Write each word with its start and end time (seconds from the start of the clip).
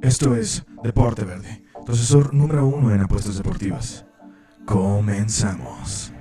Esto 0.00 0.34
es 0.34 0.64
Deporte 0.82 1.24
Verde, 1.24 1.64
tu 1.84 1.92
número 2.32 2.66
uno 2.66 2.92
en 2.94 3.00
apuestas 3.00 3.36
deportivas. 3.36 4.06
Comenzamos. 4.64 6.12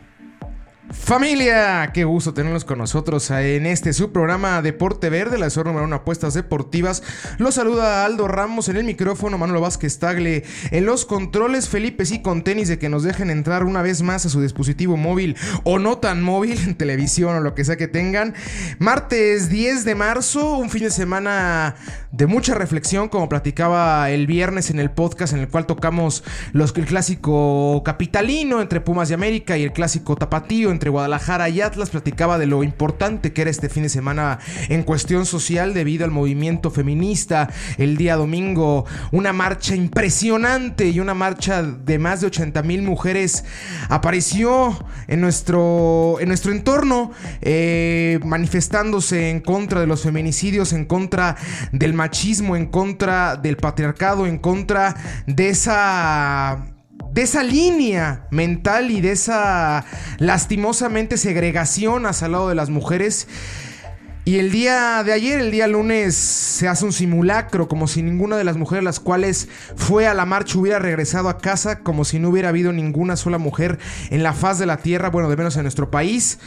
Familia, 1.00 1.92
qué 1.94 2.04
gusto 2.04 2.34
tenerlos 2.34 2.66
con 2.66 2.80
nosotros 2.80 3.32
en 3.32 3.66
este 3.66 3.94
subprograma 3.94 4.62
Deporte 4.62 5.10
Verde, 5.10 5.38
la 5.38 5.50
zona 5.50 5.70
número 5.70 5.86
uno 5.86 5.96
apuestas 5.96 6.34
deportivas. 6.34 7.02
Los 7.38 7.56
saluda 7.56 8.04
Aldo 8.04 8.28
Ramos 8.28 8.68
en 8.68 8.76
el 8.76 8.84
micrófono, 8.84 9.38
Manuel 9.38 9.62
Vázquez 9.62 10.00
Tagle 10.00 10.44
en 10.72 10.86
los 10.86 11.06
controles, 11.06 11.70
Felipe 11.70 12.06
sí 12.06 12.22
con 12.22 12.44
tenis 12.44 12.68
de 12.68 12.78
que 12.78 12.90
nos 12.90 13.04
dejen 13.04 13.30
entrar 13.30 13.64
una 13.64 13.82
vez 13.82 14.02
más 14.02 14.26
a 14.26 14.30
su 14.30 14.42
dispositivo 14.42 14.98
móvil 14.98 15.38
o 15.64 15.80
no 15.80 15.98
tan 15.98 16.22
móvil, 16.22 16.60
en 16.60 16.76
televisión 16.76 17.36
o 17.36 17.40
lo 17.40 17.56
que 17.56 17.64
sea 17.64 17.78
que 17.78 17.88
tengan. 17.88 18.34
Martes 18.80 19.48
10 19.50 19.86
de 19.86 19.96
marzo, 19.96 20.58
un 20.58 20.70
fin 20.70 20.84
de 20.84 20.92
semana 20.92 21.76
de 22.12 22.26
mucha 22.26 22.54
reflexión, 22.54 23.10
como 23.10 23.30
platicaba 23.30 24.10
el 24.10 24.28
viernes 24.28 24.70
en 24.70 24.80
el 24.80 24.92
podcast 24.92 25.34
en 25.34 25.40
el 25.40 25.50
cual 25.50 25.66
tocamos 25.66 26.24
los, 26.54 26.76
el 26.78 26.86
clásico 26.86 27.82
capitalino 27.84 28.62
entre 28.62 28.82
Pumas 28.82 29.10
de 29.10 29.16
América 29.16 29.58
y 29.58 29.64
el 29.64 29.74
clásico 29.74 30.16
tapatío 30.16 30.72
entre 30.72 30.90
Guadalajara 30.90 31.50
y 31.50 31.62
Atlas. 31.62 31.90
Platicaba 31.90 32.38
de 32.38 32.46
lo 32.46 32.64
importante 32.64 33.34
que 33.34 33.42
era 33.42 33.52
este 33.52 33.70
fin 33.70 33.84
de 33.84 33.90
semana 33.90 34.40
en 34.70 34.84
cuestión 34.84 35.26
social 35.26 35.74
debido 35.74 36.06
al 36.06 36.12
movimiento 36.12 36.72
feminista. 36.72 37.50
El 37.78 37.98
día 37.98 38.16
domingo, 38.16 38.86
una 39.12 39.34
marcha 39.34 39.76
impresionante 39.76 40.88
y 40.88 41.00
una 41.00 41.14
marcha 41.14 41.62
de 41.64 42.00
más 42.00 42.22
de 42.22 42.28
80 42.28 42.64
mil 42.64 42.82
mujeres 42.84 43.44
apareció 43.90 44.78
en 45.08 45.22
nuestro, 45.22 46.18
en 46.20 46.30
nuestro 46.30 46.52
entorno, 46.52 47.12
eh, 47.42 48.20
manifestándose 48.24 49.30
en 49.30 49.42
contra 49.42 49.82
de 49.82 49.88
los 49.88 50.04
feminicidios, 50.04 50.74
en 50.74 50.86
contra 50.86 51.36
del 51.72 51.94
machismo, 51.98 52.56
en 52.56 52.68
contra 52.68 53.36
del 53.36 53.58
patriarcado, 53.58 54.26
en 54.26 54.38
contra 54.38 54.96
de 55.26 55.50
esa 55.50 56.74
de 57.12 57.24
esa 57.24 57.44
línea 57.44 58.28
mental 58.32 58.92
y 58.92 59.02
de 59.02 59.12
esa 59.12 59.86
lastimosamente 60.20 61.18
segregación 61.18 62.06
hacia 62.06 62.28
el 62.28 62.34
lado 62.34 62.50
de 62.50 62.56
las 62.56 62.70
mujeres. 62.70 63.28
Y 64.28 64.40
el 64.40 64.52
día 64.52 65.04
de 65.06 65.14
ayer, 65.14 65.40
el 65.40 65.52
día 65.52 65.68
lunes, 65.68 66.14
se 66.14 66.68
hace 66.68 66.84
un 66.84 66.92
simulacro, 66.92 67.70
como 67.70 67.88
si 67.88 68.04
ninguna 68.04 68.36
de 68.36 68.44
las 68.44 68.58
mujeres 68.58 68.84
las 68.84 69.00
cuales 69.00 69.48
fue 69.78 70.06
a 70.06 70.14
la 70.14 70.26
marcha 70.26 70.60
hubiera 70.60 70.80
regresado 70.80 71.30
a 71.30 71.38
casa, 71.38 71.80
como 71.80 72.04
si 72.04 72.20
no 72.20 72.28
hubiera 72.30 72.50
habido 72.50 72.74
ninguna 72.74 73.16
sola 73.16 73.38
mujer 73.38 73.80
en 74.10 74.24
la 74.24 74.34
faz 74.34 74.60
de 74.60 74.66
la 74.66 74.78
tierra, 74.78 75.10
bueno, 75.10 75.30
de 75.30 75.38
menos 75.38 75.56
en 75.56 75.64
nuestro 75.64 75.90
país. 75.90 76.40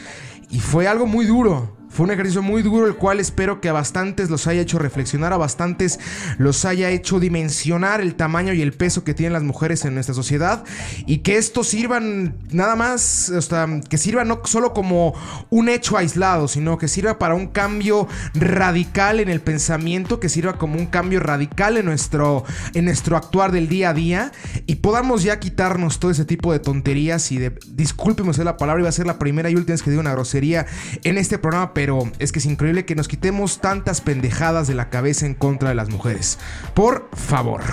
Y 0.51 0.59
fue 0.59 0.87
algo 0.87 1.07
muy 1.07 1.25
duro, 1.25 1.75
fue 1.91 2.05
un 2.05 2.11
ejercicio 2.11 2.41
muy 2.41 2.63
duro, 2.63 2.87
el 2.87 2.95
cual 2.95 3.19
espero 3.19 3.61
que 3.61 3.69
a 3.69 3.73
bastantes 3.73 4.29
los 4.29 4.47
haya 4.47 4.61
hecho 4.61 4.79
reflexionar, 4.79 5.33
a 5.33 5.37
bastantes 5.37 5.99
los 6.37 6.65
haya 6.65 6.89
hecho 6.89 7.19
dimensionar 7.19 8.01
el 8.01 8.15
tamaño 8.15 8.53
y 8.53 8.61
el 8.61 8.73
peso 8.73 9.03
que 9.03 9.13
tienen 9.13 9.33
las 9.33 9.43
mujeres 9.43 9.85
en 9.85 9.93
nuestra 9.93 10.15
sociedad. 10.15 10.63
Y 11.05 11.19
que 11.19 11.37
esto 11.37 11.63
sirvan 11.63 12.35
nada 12.49 12.75
más, 12.75 13.29
o 13.29 13.41
sea, 13.41 13.67
que 13.87 13.97
sirva 13.97 14.23
no 14.23 14.41
solo 14.45 14.73
como 14.73 15.13
un 15.49 15.69
hecho 15.69 15.97
aislado, 15.97 16.47
sino 16.47 16.77
que 16.77 16.87
sirva 16.87 17.19
para 17.19 17.35
un 17.35 17.47
cambio 17.47 18.07
radical 18.33 19.19
en 19.19 19.29
el 19.29 19.41
pensamiento, 19.41 20.19
que 20.19 20.29
sirva 20.29 20.57
como 20.57 20.79
un 20.79 20.87
cambio 20.87 21.19
radical 21.19 21.77
en 21.77 21.85
nuestro, 21.85 22.43
en 22.73 22.85
nuestro 22.85 23.17
actuar 23.17 23.51
del 23.51 23.67
día 23.67 23.89
a 23.89 23.93
día. 23.93 24.31
Y 24.65 24.75
podamos 24.75 25.23
ya 25.23 25.39
quitarnos 25.39 25.99
todo 25.99 26.09
ese 26.09 26.25
tipo 26.25 26.51
de 26.53 26.59
tonterías 26.59 27.31
y 27.31 27.37
de, 27.37 27.53
discúlpeme 27.67 28.31
la 28.43 28.57
palabra, 28.57 28.81
iba 28.81 28.89
a 28.89 28.93
ser 28.93 29.07
la 29.07 29.19
primera 29.19 29.49
y 29.49 29.55
última 29.55 29.73
vez 29.73 29.83
que 29.83 29.89
digo 29.89 29.99
una 29.99 30.13
grosería 30.13 30.65
en 31.03 31.17
este 31.17 31.37
programa, 31.37 31.73
pero 31.81 32.03
es 32.19 32.31
que 32.31 32.37
es 32.37 32.45
increíble 32.45 32.85
que 32.85 32.93
nos 32.93 33.07
quitemos 33.07 33.59
tantas 33.59 34.01
pendejadas 34.01 34.67
de 34.67 34.75
la 34.75 34.91
cabeza 34.91 35.25
en 35.25 35.33
contra 35.33 35.69
de 35.69 35.73
las 35.73 35.89
mujeres. 35.89 36.37
Por 36.75 37.09
favor. 37.11 37.63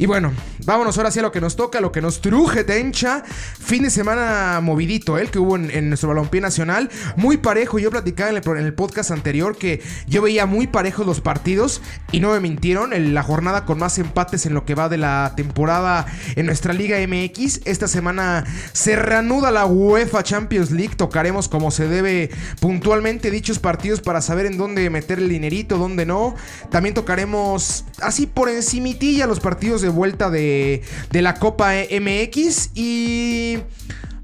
Y 0.00 0.06
bueno, 0.06 0.32
vámonos 0.64 0.96
ahora 0.96 1.10
hacia 1.10 1.20
lo 1.20 1.30
que 1.30 1.42
nos 1.42 1.56
toca, 1.56 1.78
lo 1.82 1.92
que 1.92 2.00
nos 2.00 2.22
truje, 2.22 2.64
Tencha. 2.64 3.22
Fin 3.22 3.82
de 3.82 3.90
semana 3.90 4.58
movidito, 4.62 5.18
el 5.18 5.30
que 5.30 5.38
hubo 5.38 5.56
en, 5.56 5.90
nuestro 5.90 6.08
balompié 6.08 6.40
nacional. 6.40 6.88
Muy 7.16 7.36
parejo. 7.36 7.78
Yo 7.78 7.90
platicaba 7.90 8.30
en 8.30 8.36
el, 8.64 8.72
podcast 8.72 9.10
anterior 9.10 9.58
que 9.58 9.82
yo 10.06 10.22
veía 10.22 10.46
muy 10.46 10.68
parejos 10.68 11.06
los 11.06 11.20
partidos 11.20 11.82
y 12.12 12.20
no 12.20 12.30
me 12.30 12.40
mintieron. 12.40 12.94
En 12.94 13.12
la 13.12 13.22
jornada 13.22 13.66
con 13.66 13.78
más 13.78 13.98
empates 13.98 14.46
en 14.46 14.54
lo 14.54 14.64
que 14.64 14.74
va 14.74 14.88
de 14.88 14.96
la 14.96 15.34
temporada 15.36 16.06
en 16.34 16.46
nuestra 16.46 16.72
Liga 16.72 16.96
MX. 17.06 17.60
Esta 17.66 17.86
semana 17.86 18.46
se 18.72 18.96
reanuda 18.96 19.50
la 19.50 19.66
UEFA 19.66 20.22
Champions 20.22 20.70
League. 20.70 20.94
Tocaremos 20.96 21.46
como 21.50 21.70
se 21.70 21.88
debe 21.88 22.30
puntualmente 22.58 23.30
partidos 23.58 24.00
para 24.00 24.20
saber 24.20 24.46
en 24.46 24.56
dónde 24.56 24.88
meter 24.90 25.18
el 25.18 25.28
dinerito, 25.28 25.78
dónde 25.78 26.06
no. 26.06 26.34
También 26.70 26.94
tocaremos 26.94 27.84
así 28.00 28.26
por 28.26 28.48
encimitilla 28.48 29.26
los 29.26 29.40
partidos 29.40 29.82
de 29.82 29.88
vuelta 29.88 30.30
de, 30.30 30.82
de 31.10 31.22
la 31.22 31.34
Copa 31.34 31.72
MX 31.72 32.70
y... 32.74 33.58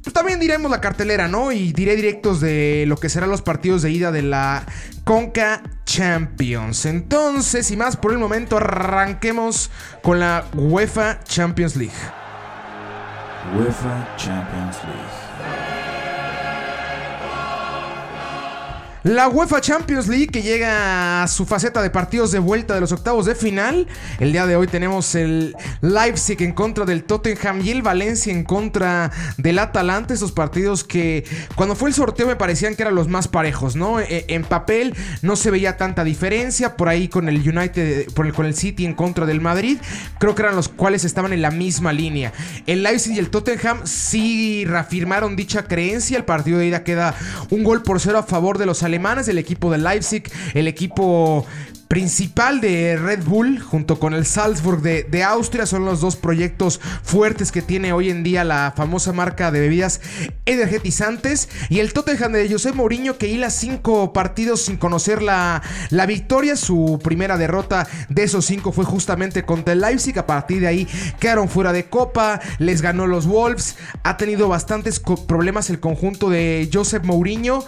Pues 0.03 0.14
también 0.14 0.38
diremos 0.38 0.70
la 0.70 0.81
cartelera, 0.81 1.26
¿no? 1.26 1.50
Y 1.50 1.72
diré 1.72 1.97
directos 1.97 2.41
de 2.41 2.84
lo 2.87 2.97
que 2.97 3.09
serán 3.09 3.28
los 3.28 3.42
partidos 3.42 3.82
de 3.82 3.91
ida 3.91 4.12
de 4.12 4.22
la 4.22 4.64
Conca 5.03 5.64
Champions. 5.84 6.87
Entonces, 6.87 7.72
y 7.72 7.76
más 7.76 7.97
por 7.97 8.12
el 8.12 8.19
momento, 8.19 8.58
arranquemos 8.58 9.69
con 10.04 10.20
la 10.20 10.44
UEFA 10.54 11.19
Champions 11.25 11.75
League. 11.75 11.93
UEFA 13.56 14.14
Champions 14.16 14.76
League. 14.84 15.16
La 19.06 19.28
UEFA 19.28 19.61
Champions 19.61 20.09
League 20.09 20.27
que 20.27 20.43
llega 20.43 21.22
a 21.22 21.28
su 21.28 21.47
faceta 21.47 21.81
de 21.81 21.91
partidos 21.91 22.33
de 22.33 22.41
vuelta 22.41 22.75
de 22.75 22.81
los 22.81 22.91
octavos 22.91 23.25
de 23.25 23.37
final. 23.37 23.87
El 24.19 24.33
día 24.33 24.47
de 24.47 24.56
hoy 24.56 24.67
tenemos 24.67 25.15
el 25.15 25.55
Leipzig 25.81 26.43
en 26.43 26.50
contra 26.50 26.84
del 26.84 27.05
Tottenham 27.05 27.61
y 27.61 27.71
el 27.71 27.83
Valencia 27.83 28.33
en 28.33 28.43
contra 28.43 29.12
del 29.37 29.61
Atalanta. 29.61 30.12
Esos 30.12 30.33
partidos 30.33 30.83
que 30.83 31.22
cuando 31.55 31.77
fue 31.77 31.89
el 31.89 31.94
sorteo 31.94 32.27
me 32.27 32.34
parecían 32.34 32.75
que 32.75 32.83
eran 32.83 32.97
los 32.97 33.06
más 33.06 33.28
parejos, 33.28 33.77
¿no? 33.77 34.00
E, 34.00 34.25
en 34.27 34.43
papel 34.43 34.93
no 35.23 35.37
se 35.37 35.53
veía 35.53 35.77
tanta 35.77 36.03
diferencia. 36.03 36.77
Por 36.77 36.88
ahí 36.88 37.06
con 37.06 37.28
el 37.28 37.49
United, 37.49 38.12
por 38.12 38.27
el, 38.27 38.34
con 38.34 38.44
el 38.44 38.56
City 38.56 38.87
en 38.87 38.94
contra 38.94 39.25
del 39.25 39.41
Madrid, 39.41 39.78
creo 40.19 40.34
que 40.34 40.43
eran 40.43 40.56
los 40.56 40.69
cuales 40.69 41.05
estaban 41.05 41.33
en 41.33 41.43
la 41.43 41.53
misma 41.53 41.93
línea. 41.93 42.33
El 42.67 42.83
Leipzig 42.83 43.12
y 43.15 43.21
el 43.21 43.31
Tottenham 43.31 43.83
sí 43.84 44.65
reafirmaron 44.65 45.37
dicha 45.37 45.69
creencia. 45.69 46.17
El 46.19 46.25
partido 46.25 46.59
de 46.59 46.67
ida 46.67 46.83
queda 46.83 47.15
un 47.50 47.62
gol 47.62 47.84
por 47.84 48.00
cero 48.00 48.19
a 48.19 48.25
favor 48.25 48.59
de 48.59 48.67
los 48.67 48.83
alemanes 48.83 48.95
el 49.28 49.38
equipo 49.38 49.70
de 49.70 49.78
Leipzig, 49.78 50.24
el 50.54 50.68
equipo 50.68 51.46
principal 51.88 52.60
de 52.60 52.97
Red 52.97 53.24
Bull 53.24 53.60
junto 53.60 53.98
con 53.98 54.12
el 54.12 54.26
Salzburg 54.26 54.82
de, 54.82 55.22
Austria 55.22 55.66
son 55.66 55.84
los 55.84 56.00
dos 56.00 56.16
proyectos 56.16 56.80
fuertes 57.02 57.52
que 57.52 57.62
tiene 57.62 57.92
hoy 57.92 58.10
en 58.10 58.22
día 58.22 58.44
la 58.44 58.72
famosa 58.76 59.12
marca 59.12 59.50
de 59.50 59.60
bebidas 59.60 60.00
energetizantes. 60.44 61.48
Y 61.69 61.80
el 61.80 61.92
Tottenham 61.92 62.32
de 62.32 62.50
José 62.50 62.72
Mourinho 62.72 63.19
que 63.19 63.28
hila 63.28 63.50
cinco 63.50 64.12
partidos 64.12 64.62
sin 64.62 64.76
conocer 64.76 65.22
la, 65.22 65.62
la 65.91 66.06
victoria. 66.06 66.56
Su 66.56 67.00
primera 67.02 67.36
derrota 67.38 67.86
de 68.08 68.22
esos 68.25 68.46
cinco 68.46 68.72
fue 68.72 68.84
justamente 68.84 69.44
contra 69.44 69.72
el 69.72 69.80
Leipzig. 69.80 70.19
A 70.19 70.26
partir 70.26 70.60
de 70.60 70.66
ahí 70.66 70.88
quedaron 71.19 71.48
fuera 71.48 71.72
de 71.72 71.86
copa 71.86 72.41
les 72.58 72.82
ganó 72.82 73.06
los 73.06 73.26
Wolves. 73.26 73.76
Ha 74.02 74.16
tenido 74.16 74.48
bastantes 74.48 75.00
problemas 75.00 75.70
el 75.70 75.80
conjunto 75.80 76.30
de 76.30 76.69
Josep 76.72 77.04
Mourinho. 77.04 77.64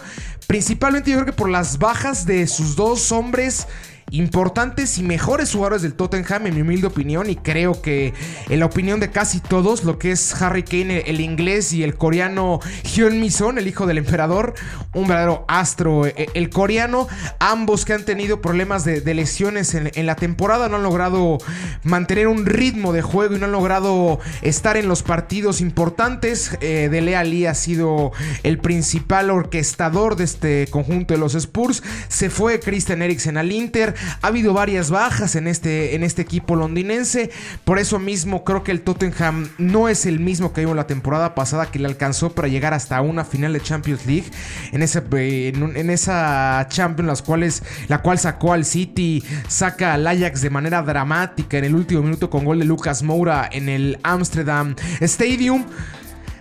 Principalmente 0.47 1.11
yo 1.11 1.17
creo 1.17 1.27
que 1.27 1.33
por 1.33 1.49
las 1.49 1.77
bajas 1.77 2.25
de 2.25 2.47
sus 2.47 2.75
dos 2.75 3.11
hombres 3.11 3.67
importantes 4.11 4.97
y 4.97 5.03
mejores 5.03 5.51
jugadores 5.51 5.81
del 5.81 5.93
Tottenham, 5.93 6.47
en 6.47 6.55
mi 6.55 6.61
humilde 6.61 6.87
opinión, 6.87 7.29
y 7.29 7.35
creo 7.35 7.81
que 7.81 8.13
en 8.49 8.59
la 8.59 8.65
opinión 8.65 8.99
de 8.99 9.11
casi 9.11 9.39
todos, 9.39 9.83
lo 9.83 9.99
que 9.99 10.11
es 10.11 10.41
Harry 10.41 10.63
Kane, 10.63 11.03
el 11.07 11.21
inglés, 11.21 11.73
y 11.73 11.83
el 11.83 11.95
coreano 11.95 12.59
Hyun 12.83 13.19
Mison, 13.19 13.57
el 13.57 13.67
hijo 13.67 13.85
del 13.85 13.97
emperador, 13.97 14.53
un 14.93 15.07
verdadero 15.07 15.45
astro. 15.47 16.05
E, 16.05 16.29
el 16.33 16.49
coreano, 16.49 17.07
ambos 17.39 17.85
que 17.85 17.93
han 17.93 18.05
tenido 18.05 18.41
problemas 18.41 18.85
de, 18.85 19.01
lesiones 19.13 19.73
en, 19.73 20.05
la 20.05 20.15
temporada, 20.15 20.69
no 20.69 20.77
han 20.77 20.83
logrado 20.83 21.39
mantener 21.83 22.27
un 22.27 22.45
ritmo 22.45 22.93
de 22.93 23.01
juego 23.01 23.35
y 23.35 23.39
no 23.39 23.45
han 23.45 23.51
logrado 23.51 24.19
estar 24.41 24.77
en 24.77 24.87
los 24.87 25.03
partidos 25.03 25.61
importantes. 25.61 26.57
Eh, 26.61 26.89
Dele 26.91 27.17
ha 27.47 27.53
sido 27.55 28.11
el 28.43 28.59
principal 28.59 29.29
orquestador 29.29 30.15
de 30.15 30.23
este 30.23 30.67
conjunto 30.69 31.13
de 31.13 31.19
los 31.19 31.35
Spurs. 31.35 31.83
Se 32.07 32.29
fue 32.29 32.59
Christian 32.59 33.01
Eriksen 33.01 33.37
al 33.37 33.51
Inter. 33.51 33.95
Ha 34.21 34.27
habido 34.27 34.53
varias 34.53 34.89
bajas 34.89 35.35
en 35.35 35.47
este, 35.47 35.95
en 35.95 36.03
este 36.03 36.21
equipo 36.21 36.55
londinense. 36.55 37.31
Por 37.63 37.79
eso 37.79 37.99
mismo 37.99 38.43
creo 38.43 38.63
que 38.63 38.71
el 38.71 38.81
Tottenham 38.81 39.49
no 39.57 39.89
es 39.89 40.05
el 40.05 40.19
mismo 40.19 40.53
que 40.53 40.61
vimos 40.61 40.75
la 40.75 40.87
temporada 40.87 41.35
pasada 41.35 41.71
que 41.71 41.79
le 41.79 41.87
alcanzó 41.87 42.31
para 42.31 42.47
llegar 42.47 42.73
hasta 42.73 43.01
una 43.01 43.25
final 43.25 43.53
de 43.53 43.61
Champions 43.61 44.05
League. 44.05 44.31
En, 44.71 44.81
ese, 44.81 45.01
en, 45.11 45.89
esa 45.89 46.65
Champions, 46.69 47.07
las 47.07 47.21
cuales, 47.21 47.63
la 47.87 48.01
cual 48.01 48.19
sacó 48.19 48.53
al 48.53 48.65
City, 48.65 49.23
saca 49.47 49.93
al 49.93 50.07
Ajax 50.07 50.41
de 50.41 50.49
manera 50.49 50.81
dramática 50.81 51.57
en 51.57 51.65
el 51.65 51.75
último 51.75 52.01
minuto 52.01 52.29
con 52.29 52.45
gol 52.45 52.59
de 52.59 52.65
Lucas 52.65 53.03
Moura 53.03 53.49
en 53.51 53.69
el 53.69 53.99
Amsterdam 54.03 54.75
Stadium. 55.01 55.65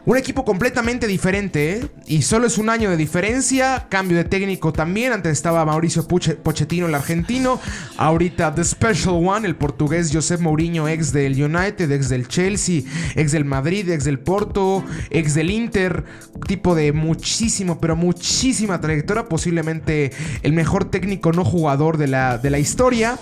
Un 0.09 0.17
equipo 0.17 0.43
completamente 0.43 1.07
diferente, 1.07 1.73
¿eh? 1.73 1.87
Y 2.07 2.23
solo 2.23 2.47
es 2.47 2.57
un 2.57 2.71
año 2.71 2.89
de 2.89 2.97
diferencia. 2.97 3.89
Cambio 3.91 4.17
de 4.17 4.25
técnico 4.25 4.73
también. 4.73 5.13
Antes 5.13 5.33
estaba 5.33 5.67
Mauricio 5.67 6.09
Pochettino, 6.09 6.87
el 6.87 6.95
argentino. 6.95 7.61
Ahorita 7.99 8.55
The 8.55 8.65
Special 8.65 9.17
One, 9.23 9.47
el 9.47 9.55
portugués 9.55 10.09
Josep 10.11 10.41
Mourinho, 10.41 10.89
ex 10.89 11.13
del 11.13 11.35
United, 11.35 11.93
ex 11.93 12.09
del 12.09 12.27
Chelsea, 12.27 12.85
ex 13.17 13.33
del 13.33 13.45
Madrid, 13.45 13.91
ex 13.91 14.05
del 14.05 14.19
Porto, 14.19 14.83
ex 15.11 15.35
del 15.35 15.51
Inter. 15.51 16.05
Tipo 16.47 16.75
de 16.75 16.95
muchísimo, 16.95 17.79
pero 17.79 17.95
muchísima 17.95 18.81
trayectoria. 18.81 19.29
Posiblemente 19.29 20.13
el 20.43 20.55
mejor 20.55 20.87
técnico 20.87 21.33
no 21.33 21.45
jugador 21.45 21.99
de 21.99 22.07
la, 22.07 22.39
de 22.39 22.49
la 22.49 22.59
historia. 22.59 23.19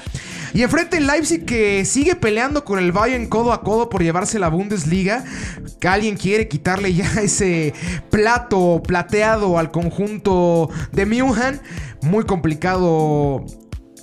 Y 0.54 0.62
enfrente 0.62 0.98
el 0.98 1.08
Leipzig 1.08 1.44
que 1.44 1.84
sigue 1.84 2.14
peleando 2.14 2.64
con 2.64 2.78
el 2.78 2.92
Bayern 2.92 3.26
codo 3.26 3.52
a 3.52 3.62
codo 3.62 3.90
por 3.90 4.04
llevarse 4.04 4.38
la 4.38 4.48
Bundesliga. 4.48 5.24
Que 5.80 5.88
alguien 5.88 6.16
quiere 6.16 6.46
quitarle 6.76 6.94
ya 6.94 7.06
ese 7.22 7.72
plato 8.10 8.82
plateado 8.86 9.58
al 9.58 9.70
conjunto 9.70 10.70
de 10.92 11.06
München. 11.06 11.60
Muy 12.02 12.24
complicado 12.24 13.44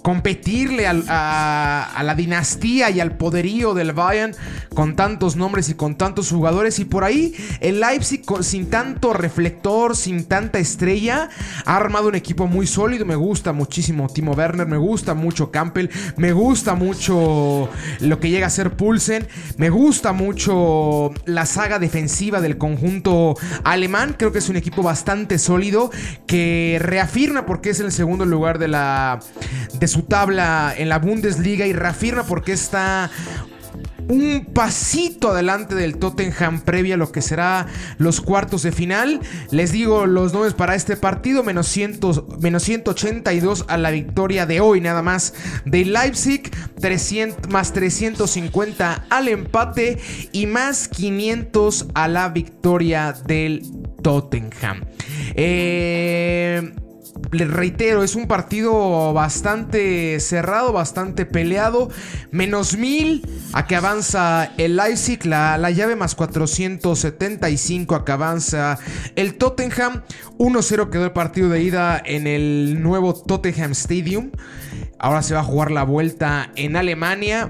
competirle 0.03 0.85
a, 0.85 2.01
la 2.03 2.15
dinastía 2.15 2.91
y 2.91 2.99
al 2.99 3.15
poderío 3.15 3.73
del 3.73 3.93
Bayern 3.93 4.35
con 4.75 4.95
tantos 4.95 5.35
nombres 5.37 5.69
y 5.69 5.73
con 5.73 5.95
tantos 5.95 6.29
jugadores. 6.29 6.77
Y 6.79 6.85
por 6.85 7.03
ahí 7.03 7.33
el 7.61 7.79
Leipzig 7.79 8.21
sin 8.41 8.69
tanto 8.69 9.13
reflector, 9.13 9.95
sin 9.95 10.25
tanta 10.25 10.59
estrella, 10.59 11.29
ha 11.65 11.75
armado 11.75 12.09
un 12.09 12.15
equipo 12.15 12.47
muy 12.47 12.67
sólido. 12.67 13.05
Me 13.05 13.15
gusta 13.15 13.53
muchísimo 13.53 14.07
Timo 14.09 14.33
Werner, 14.33 14.67
me 14.67 14.77
gusta 14.77 15.13
mucho 15.13 15.51
Campbell, 15.51 15.89
me 16.17 16.33
gusta 16.33 16.75
mucho 16.75 17.69
lo 18.01 18.19
que 18.19 18.29
llega 18.29 18.47
a 18.47 18.49
ser 18.49 18.75
Pulsen, 18.75 19.27
me 19.57 19.69
gusta 19.69 20.11
mucho 20.11 21.11
la 21.25 21.45
saga 21.45 21.79
defensiva 21.79 22.41
del 22.41 22.57
conjunto 22.57 23.35
alemán. 23.63 24.15
Creo 24.17 24.33
que 24.33 24.39
es 24.39 24.49
un 24.49 24.57
equipo 24.57 24.83
bastante 24.83 25.39
sólido 25.39 25.91
que 26.27 26.77
reafirma 26.81 27.45
porque 27.45 27.69
es 27.69 27.79
el 27.79 27.93
segundo 27.93 28.25
lugar 28.25 28.59
de 28.59 28.67
la 28.67 29.19
de 29.79 29.92
su 29.93 30.01
tabla 30.03 30.73
en 30.75 30.89
la 30.89 30.97
Bundesliga 30.97 31.67
y 31.67 31.73
reafirma 31.73 32.23
porque 32.23 32.53
está 32.53 33.11
un 34.09 34.47
pasito 34.53 35.29
adelante 35.29 35.75
del 35.75 35.97
Tottenham 35.97 36.61
previa 36.61 36.95
a 36.95 36.97
lo 36.97 37.11
que 37.11 37.21
será 37.21 37.67
los 37.99 38.21
cuartos 38.21 38.63
de 38.63 38.71
final. 38.71 39.19
Les 39.51 39.71
digo 39.71 40.07
los 40.07 40.33
nombres 40.33 40.55
para 40.55 40.73
este 40.73 40.97
partido, 40.97 41.43
menos, 41.43 41.67
182 41.67 43.65
a 43.67 43.77
la 43.77 43.91
victoria 43.91 44.47
de 44.47 44.61
hoy 44.61 44.81
nada 44.81 45.03
más 45.03 45.35
de 45.65 45.85
Leipzig, 45.85 46.49
300, 46.81 47.51
más 47.51 47.71
350 47.71 49.05
al 49.11 49.27
empate 49.27 49.99
y 50.31 50.47
más 50.47 50.87
500 50.87 51.85
a 51.93 52.07
la 52.07 52.29
victoria 52.29 53.13
del 53.27 53.61
Tottenham. 54.01 54.85
Eh 55.35 56.73
les 57.31 57.49
reitero, 57.49 58.03
es 58.03 58.15
un 58.15 58.27
partido 58.27 59.13
bastante 59.13 60.19
cerrado, 60.19 60.71
bastante 60.71 61.25
peleado. 61.25 61.89
Menos 62.31 62.77
mil 62.77 63.25
a 63.53 63.65
que 63.65 63.75
avanza 63.75 64.51
el 64.57 64.75
Leipzig, 64.75 65.25
la, 65.25 65.57
la 65.57 65.71
llave 65.71 65.95
más 65.95 66.15
475 66.15 67.95
a 67.95 68.05
que 68.05 68.11
avanza 68.11 68.77
el 69.15 69.35
Tottenham. 69.35 70.03
1-0 70.37 70.89
quedó 70.89 71.05
el 71.05 71.11
partido 71.11 71.49
de 71.49 71.63
ida 71.63 72.01
en 72.03 72.27
el 72.27 72.81
nuevo 72.81 73.13
Tottenham 73.13 73.71
Stadium. 73.71 74.31
Ahora 74.99 75.21
se 75.21 75.33
va 75.33 75.41
a 75.41 75.43
jugar 75.43 75.71
la 75.71 75.83
vuelta 75.83 76.51
en 76.55 76.75
Alemania. 76.75 77.49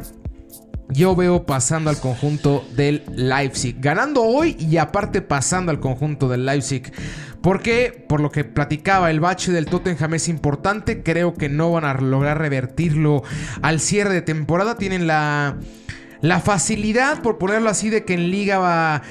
Yo 0.94 1.16
veo 1.16 1.46
pasando 1.46 1.90
al 1.90 2.00
conjunto 2.00 2.64
del 2.76 3.04
Leipzig. 3.16 3.78
Ganando 3.80 4.22
hoy 4.22 4.56
y 4.60 4.78
aparte 4.78 5.22
pasando 5.22 5.72
al 5.72 5.80
conjunto 5.80 6.30
del 6.30 6.46
Leipzig. 6.46 6.94
Porque, 7.42 8.06
por 8.08 8.22
lo 8.22 8.30
que 8.30 8.44
platicaba, 8.44 9.10
el 9.10 9.20
bache 9.20 9.52
del 9.52 9.66
Tottenham 9.66 10.14
es 10.14 10.28
importante. 10.28 11.02
Creo 11.02 11.34
que 11.34 11.50
no 11.50 11.72
van 11.72 11.84
a 11.84 11.96
lograr 11.96 12.38
revertirlo 12.38 13.24
al 13.62 13.80
cierre 13.80 14.14
de 14.14 14.22
temporada. 14.22 14.78
Tienen 14.78 15.08
la, 15.08 15.58
la 16.22 16.40
facilidad, 16.40 17.22
por 17.22 17.40
ponerlo 17.40 17.70
así, 17.70 17.90
de 17.90 18.06
que 18.06 18.14
en 18.14 18.30
Liga 18.30 18.60
va, 18.60 19.02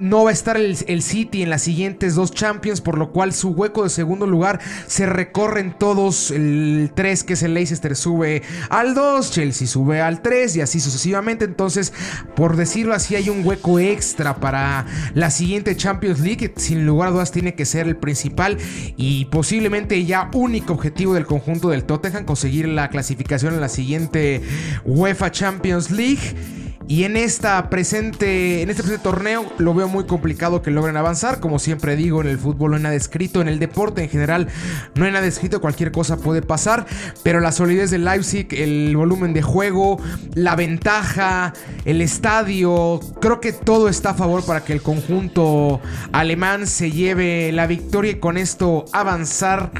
no 0.00 0.24
va 0.24 0.30
a 0.30 0.32
estar 0.32 0.56
el, 0.56 1.02
City 1.02 1.42
en 1.42 1.50
las 1.50 1.62
siguientes 1.62 2.14
dos 2.14 2.32
Champions, 2.32 2.80
por 2.80 2.98
lo 2.98 3.12
cual 3.12 3.32
su 3.32 3.50
hueco 3.50 3.84
de 3.84 3.90
segundo 3.90 4.26
lugar 4.26 4.60
se 4.86 5.06
recorren 5.06 5.74
todos. 5.78 6.30
El 6.30 6.90
3, 6.94 7.24
que 7.24 7.34
es 7.34 7.42
el 7.42 7.54
Leicester, 7.54 7.94
sube 7.94 8.42
al 8.70 8.94
2, 8.94 9.30
Chelsea 9.30 9.66
sube 9.66 10.00
al 10.00 10.22
3 10.22 10.56
y 10.56 10.60
así 10.62 10.80
sucesivamente. 10.80 11.44
Entonces, 11.44 11.92
por 12.34 12.56
decirlo 12.56 12.94
así, 12.94 13.14
hay 13.14 13.28
un 13.28 13.46
hueco 13.46 13.78
extra 13.78 14.36
para 14.36 14.86
la 15.14 15.30
siguiente 15.30 15.76
Champions 15.76 16.20
League. 16.20 16.52
sin 16.56 16.86
lugar 16.86 17.08
a 17.08 17.12
dudas, 17.12 17.30
tiene 17.30 17.54
que 17.54 17.66
ser 17.66 17.86
el 17.86 17.96
principal 17.96 18.56
y 18.96 19.26
posiblemente 19.26 20.04
ya 20.04 20.30
único 20.32 20.72
objetivo 20.72 21.14
del 21.14 21.26
conjunto 21.26 21.68
del 21.68 21.84
Tottenham, 21.84 22.24
conseguir 22.24 22.68
la 22.68 22.88
clasificación 22.88 23.54
en 23.54 23.60
la 23.60 23.68
siguiente 23.68 24.42
UEFA 24.84 25.30
Champions 25.30 25.90
League. 25.90 26.59
Y 26.90 27.04
en 27.04 27.16
esta 27.16 27.70
presente, 27.70 28.62
en 28.62 28.68
este 28.68 28.82
presente 28.82 29.04
torneo 29.04 29.46
lo 29.58 29.74
veo 29.74 29.86
muy 29.86 30.06
complicado 30.06 30.60
que 30.60 30.72
logren 30.72 30.96
avanzar. 30.96 31.38
Como 31.38 31.60
siempre 31.60 31.94
digo, 31.94 32.20
en 32.20 32.26
el 32.26 32.36
fútbol 32.36 32.72
no 32.72 32.78
hay 32.78 32.82
nada 32.82 32.96
escrito, 32.96 33.40
en 33.40 33.46
el 33.46 33.60
deporte 33.60 34.02
en 34.02 34.08
general 34.08 34.48
no 34.96 35.04
hay 35.04 35.12
nada 35.12 35.24
escrito, 35.24 35.60
cualquier 35.60 35.92
cosa 35.92 36.16
puede 36.16 36.42
pasar. 36.42 36.86
Pero 37.22 37.38
la 37.38 37.52
solidez 37.52 37.92
del 37.92 38.04
Leipzig, 38.04 38.48
el 38.50 38.96
volumen 38.96 39.32
de 39.32 39.40
juego, 39.40 40.00
la 40.34 40.56
ventaja, 40.56 41.52
el 41.84 42.00
estadio, 42.00 42.98
creo 43.20 43.40
que 43.40 43.52
todo 43.52 43.88
está 43.88 44.10
a 44.10 44.14
favor 44.14 44.44
para 44.44 44.64
que 44.64 44.72
el 44.72 44.82
conjunto 44.82 45.80
alemán 46.10 46.66
se 46.66 46.90
lleve 46.90 47.52
la 47.52 47.68
victoria 47.68 48.10
y 48.10 48.18
con 48.18 48.36
esto 48.36 48.84
avanzar 48.92 49.70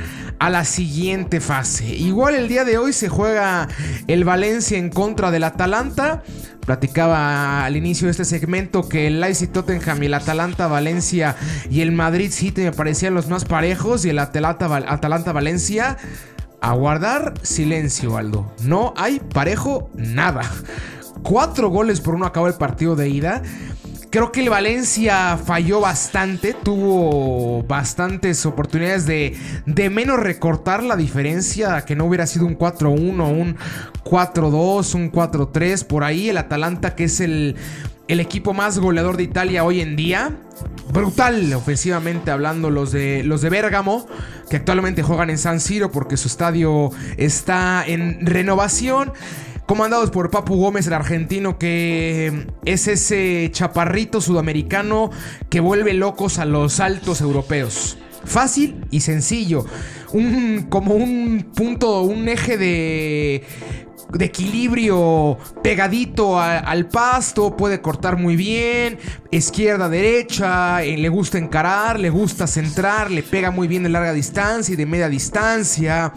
a 0.41 0.49
la 0.49 0.65
siguiente 0.65 1.39
fase. 1.39 1.85
Igual 1.87 2.35
el 2.35 2.49
día 2.49 2.65
de 2.65 2.79
hoy 2.79 2.95
se 2.95 3.11
juega 3.11 3.69
el 4.09 4.25
Valencia 4.25 4.79
en 4.79 4.89
contra 4.89 5.31
del 5.31 5.45
Atalanta. 5.45 6.23
Platicaba 6.65 7.65
al 7.65 7.77
inicio 7.77 8.07
de 8.07 8.13
este 8.13 8.25
segmento 8.25 8.89
que 8.89 9.07
el 9.07 9.21
Leipzig 9.21 9.53
Tottenham 9.53 10.03
y 10.03 10.07
el 10.07 10.15
Atalanta 10.15 10.67
Valencia 10.67 11.37
y 11.71 11.83
el 11.83 11.93
Madrid 11.93 12.31
City 12.33 12.63
me 12.63 12.73
parecían 12.73 13.13
los 13.13 13.29
más 13.29 13.45
parejos 13.45 14.05
y 14.07 14.11
el 14.11 14.19
Atalanta, 14.19 14.67
Valencia. 15.33 15.99
A 16.63 16.75
guardar 16.75 17.35
silencio, 17.43 18.17
Aldo. 18.17 18.51
No 18.63 18.95
hay 18.97 19.21
parejo 19.21 19.91
nada. 19.95 20.43
Cuatro 21.23 21.69
goles 21.69 22.01
por 22.01 22.15
uno 22.15 22.25
acabó 22.25 22.49
el 22.49 22.55
partido 22.55 22.97
de 22.97 23.11
ida. 23.11 23.43
Creo 24.11 24.33
que 24.33 24.41
el 24.41 24.51
Valencia 24.51 25.39
falló 25.39 25.81
bastante, 25.81 26.53
tuvo 26.53 27.63
bastantes 27.63 28.45
oportunidades 28.45 29.07
de, 29.07 29.37
de 29.67 29.89
menos 29.89 30.19
recortar 30.19 30.83
la 30.83 30.97
diferencia, 30.97 31.85
que 31.85 31.95
no 31.95 32.07
hubiera 32.07 32.27
sido 32.27 32.45
un 32.45 32.59
4-1, 32.59 32.91
un 32.91 33.57
4-2, 34.03 34.95
un 34.97 35.13
4-3, 35.13 35.87
por 35.87 36.03
ahí 36.03 36.29
el 36.29 36.39
Atalanta 36.39 36.97
que 36.97 37.05
es 37.05 37.21
el, 37.21 37.55
el 38.09 38.19
equipo 38.19 38.53
más 38.53 38.81
goleador 38.81 39.17
de 39.17 39.23
Italia 39.23 39.63
hoy 39.63 39.81
en 39.81 39.95
día. 39.95 40.37
Brutal, 40.93 41.55
ofensivamente 41.55 42.33
hablando, 42.33 42.69
los 42.69 42.91
de, 42.91 43.23
los 43.23 43.43
de 43.43 43.49
Bérgamo, 43.49 44.09
que 44.51 44.57
actualmente 44.57 45.05
juegan 45.05 45.31
en 45.31 45.39
San 45.39 45.61
Siro 45.61 45.93
porque 45.93 46.17
su 46.17 46.27
estadio 46.27 46.91
está 47.17 47.85
en 47.87 48.27
renovación 48.27 49.13
comandados 49.71 50.11
por 50.11 50.31
Papu 50.31 50.57
Gómez, 50.57 50.89
el 50.89 50.95
argentino, 50.95 51.57
que 51.57 52.49
es 52.65 52.89
ese 52.89 53.49
chaparrito 53.53 54.21
sudamericano 54.21 55.13
que 55.49 55.61
vuelve 55.61 55.95
locos 55.95 56.41
a 56.41 56.45
los 56.45 56.81
altos 56.81 57.21
europeos. 57.21 57.97
Fácil 58.25 58.85
y 58.91 58.99
sencillo. 58.99 59.65
Un, 60.13 60.67
como 60.69 60.97
un 60.97 61.53
punto, 61.55 62.03
un 62.03 62.29
eje 62.29 62.59
de 62.59 63.45
de 64.13 64.25
equilibrio 64.25 65.39
pegadito 65.63 66.41
al 66.41 66.89
pasto, 66.89 67.57
puede 67.57 67.81
cortar 67.81 68.17
muy 68.17 68.35
bien, 68.35 68.99
izquierda, 69.31 69.89
derecha, 69.89 70.83
eh, 70.83 70.97
le 70.97 71.09
gusta 71.09 71.39
encarar, 71.39 72.01
le 72.01 72.11
gusta 72.11 72.49
centrar, 72.49 73.09
le 73.09 73.23
pega 73.23 73.53
muy 73.53 73.69
bien 73.69 73.85
de 73.85 73.89
larga 73.89 74.13
distancia 74.13 74.73
y 74.73 74.77
de 74.77 74.87
media 74.87 75.09
distancia. 75.09 76.13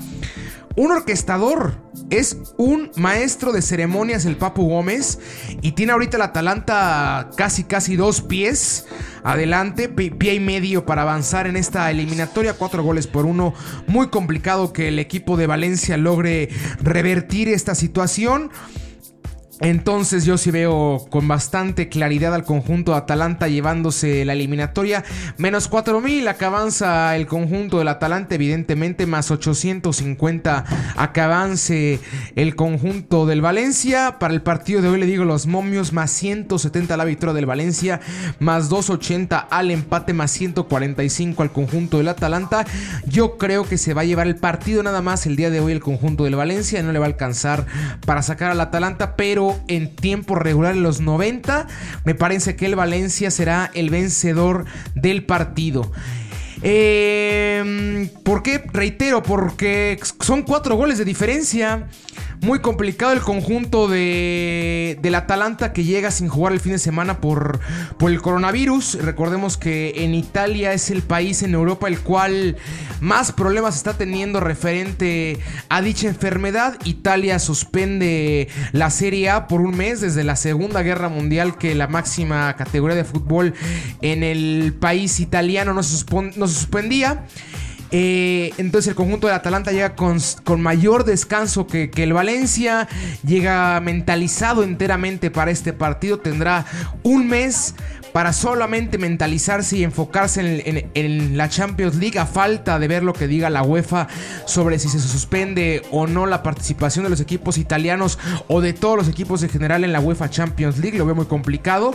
Un 0.75 0.91
orquestador 0.91 1.75
es 2.09 2.37
un 2.57 2.89
maestro 2.95 3.51
de 3.51 3.61
ceremonias 3.61 4.25
el 4.25 4.37
Papu 4.37 4.67
Gómez 4.67 5.19
y 5.61 5.73
tiene 5.73 5.91
ahorita 5.91 6.17
el 6.17 6.23
Atalanta 6.23 7.29
casi 7.37 7.63
casi 7.63 7.95
dos 7.95 8.21
pies 8.21 8.87
adelante, 9.23 9.87
pie 9.87 10.33
y 10.33 10.39
medio 10.39 10.83
para 10.83 11.03
avanzar 11.03 11.45
en 11.45 11.57
esta 11.57 11.91
eliminatoria, 11.91 12.53
cuatro 12.53 12.81
goles 12.81 13.05
por 13.05 13.27
uno, 13.27 13.53
muy 13.85 14.07
complicado 14.07 14.73
que 14.73 14.87
el 14.87 14.97
equipo 14.97 15.37
de 15.37 15.45
Valencia 15.45 15.95
logre 15.97 16.49
revertir 16.81 17.49
esta 17.49 17.75
situación. 17.75 18.49
Entonces 19.63 20.25
yo 20.25 20.37
sí 20.37 20.51
veo 20.51 21.05
con 21.09 21.25
bastante 21.29 21.87
claridad 21.87 22.35
al 22.35 22.43
conjunto 22.43 22.91
de 22.91 22.97
Atalanta 22.97 23.47
llevándose 23.47 24.25
la 24.25 24.33
eliminatoria. 24.33 25.05
Menos 25.37 25.69
4000 25.69 26.27
acá 26.27 26.47
avanza 26.47 27.15
el 27.15 27.27
conjunto 27.27 27.79
del 27.79 27.87
Atalanta 27.87 28.35
evidentemente. 28.35 29.05
Más 29.05 29.31
850 29.31 30.65
acá 30.97 31.25
avance 31.25 32.01
el 32.35 32.57
conjunto 32.57 33.25
del 33.25 33.39
Valencia. 33.39 34.19
Para 34.19 34.33
el 34.33 34.41
partido 34.41 34.81
de 34.81 34.89
hoy 34.89 34.99
le 34.99 35.05
digo 35.05 35.23
los 35.23 35.47
momios 35.47 35.93
más 35.93 36.11
170 36.11 36.97
la 36.97 37.05
victoria 37.05 37.33
del 37.33 37.45
Valencia. 37.45 38.01
Más 38.39 38.67
280 38.67 39.39
al 39.39 39.71
empate 39.71 40.11
más 40.11 40.31
145 40.31 41.41
al 41.41 41.53
conjunto 41.53 41.99
del 41.99 42.09
Atalanta. 42.09 42.65
Yo 43.05 43.37
creo 43.37 43.63
que 43.63 43.77
se 43.77 43.93
va 43.93 44.01
a 44.01 44.05
llevar 44.05 44.27
el 44.27 44.35
partido 44.35 44.83
nada 44.83 45.01
más 45.01 45.25
el 45.25 45.37
día 45.37 45.49
de 45.49 45.61
hoy 45.61 45.71
el 45.71 45.79
conjunto 45.79 46.25
del 46.25 46.35
Valencia. 46.35 46.83
No 46.83 46.91
le 46.91 46.99
va 46.99 47.05
a 47.05 47.07
alcanzar 47.07 47.65
para 48.05 48.21
sacar 48.23 48.51
al 48.51 48.59
Atalanta 48.59 49.15
pero 49.15 49.52
en 49.67 49.95
tiempo 49.95 50.35
regular 50.35 50.73
en 50.73 50.83
los 50.83 51.01
90. 51.01 51.67
Me 52.05 52.15
parece 52.15 52.55
que 52.55 52.65
el 52.65 52.75
Valencia 52.75 53.31
será 53.31 53.71
el 53.73 53.89
vencedor 53.89 54.65
del 54.95 55.25
partido. 55.25 55.91
Eh, 56.63 58.09
¿Por 58.23 58.41
qué? 58.41 58.63
Reitero, 58.71 59.21
porque 59.21 59.99
son 60.21 60.43
cuatro 60.43 60.75
goles 60.75 60.97
de 60.97 61.05
diferencia. 61.05 61.87
Muy 62.41 62.59
complicado 62.59 63.13
el 63.13 63.21
conjunto 63.21 63.87
de, 63.87 64.99
del 65.01 65.15
Atalanta 65.15 65.71
que 65.71 65.85
llega 65.85 66.11
sin 66.11 66.27
jugar 66.27 66.51
el 66.51 66.59
fin 66.59 66.73
de 66.73 66.77
semana 66.77 67.21
por, 67.21 67.61
por 67.97 68.11
el 68.11 68.21
coronavirus. 68.21 68.95
Recordemos 69.01 69.55
que 69.55 70.03
en 70.03 70.13
Italia 70.13 70.73
es 70.73 70.89
el 70.89 71.03
país 71.03 71.41
en 71.41 71.53
Europa 71.53 71.87
el 71.87 71.99
cual 71.99 72.57
más 72.99 73.31
problemas 73.31 73.77
está 73.77 73.93
teniendo 73.93 74.41
referente 74.41 75.39
a 75.69 75.81
dicha 75.81 76.09
enfermedad. 76.09 76.77
Italia 76.83 77.39
suspende 77.39 78.49
la 78.73 78.89
Serie 78.89 79.29
A 79.29 79.47
por 79.47 79.61
un 79.61 79.77
mes 79.77 80.01
desde 80.01 80.25
la 80.25 80.35
Segunda 80.35 80.81
Guerra 80.81 81.07
Mundial 81.07 81.57
que 81.57 81.75
la 81.75 81.87
máxima 81.87 82.53
categoría 82.57 82.97
de 82.97 83.05
fútbol 83.05 83.53
en 84.01 84.21
el 84.21 84.73
país 84.77 85.21
italiano 85.21 85.73
no 85.73 85.81
se, 85.81 85.95
suspendía. 86.53 87.25
Eh, 87.95 88.51
entonces 88.57 88.89
el 88.89 88.95
conjunto 88.95 89.27
de 89.27 89.33
Atalanta 89.33 89.71
llega 89.71 89.95
con, 89.95 90.19
mayor 90.59 91.03
descanso 91.03 91.67
que, 91.67 91.91
que, 91.91 92.03
el 92.03 92.13
Valencia. 92.13 92.87
Llega 93.25 93.79
mentalizado 93.81 94.63
enteramente 94.63 95.29
para 95.29 95.51
este 95.51 95.73
partido. 95.73 96.19
Tendrá 96.19 96.65
un 97.03 97.27
mes 97.27 97.75
para 98.13 98.31
solamente 98.31 98.97
mentalizarse 98.97 99.77
y 99.77 99.83
enfocarse 99.83 100.41
en, 100.93 101.37
la 101.37 101.49
Champions 101.49 101.95
League 101.95 102.19
a 102.19 102.25
falta 102.25 102.79
de 102.79 102.87
ver 102.87 103.03
lo 103.03 103.13
que 103.13 103.27
diga 103.27 103.49
la 103.49 103.63
UEFA 103.63 104.07
sobre 104.45 104.79
si 104.79 104.87
se 104.87 104.99
suspende 104.99 105.81
o 105.91 106.07
no 106.07 106.25
la 106.25 106.43
participación 106.43 107.03
de 107.03 107.09
los 107.09 107.19
equipos 107.19 107.57
italianos 107.57 108.19
o 108.47 108.61
de 108.61 108.73
todos 108.73 108.95
los 108.95 109.07
equipos 109.07 109.41
en 109.43 109.49
general 109.49 109.83
en 109.83 109.91
la 109.91 109.99
UEFA 109.99 110.29
Champions 110.29 110.77
League. 110.77 110.97
Lo 110.97 111.05
veo 111.05 111.15
muy 111.15 111.25
complicado. 111.25 111.93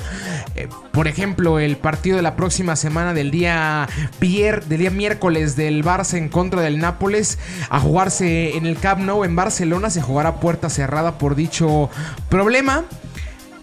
Eh, 0.57 0.69
por 0.93 1.07
ejemplo, 1.07 1.61
el 1.61 1.77
partido 1.77 2.17
de 2.17 2.23
la 2.23 2.35
próxima 2.35 2.75
semana 2.75 3.15
del 3.15 3.31
día, 3.31 3.89
del 4.21 4.79
día 4.79 4.91
miércoles 4.91 5.55
del 5.55 5.85
Barça 5.85 6.19
en 6.19 6.29
contra 6.29 6.61
del 6.61 6.79
Nápoles 6.79 7.39
a 7.71 7.79
jugarse 7.79 8.57
en 8.57 8.67
el 8.67 8.77
Camp 8.77 9.01
Nou 9.01 9.25
en 9.25 9.37
Barcelona 9.37 9.91
se 9.91 10.03
jugará 10.03 10.41
puerta 10.41 10.69
cerrada 10.69 11.19
por 11.19 11.37
dicho 11.37 11.91
problema. 12.29 12.85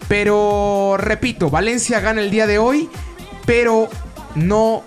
Pero 0.08 0.96
repito, 0.98 1.50
Valencia 1.50 2.00
gana 2.00 2.20
el 2.20 2.30
día 2.30 2.46
de 2.46 2.58
hoy, 2.58 2.88
pero 3.44 3.88
no 4.34 4.84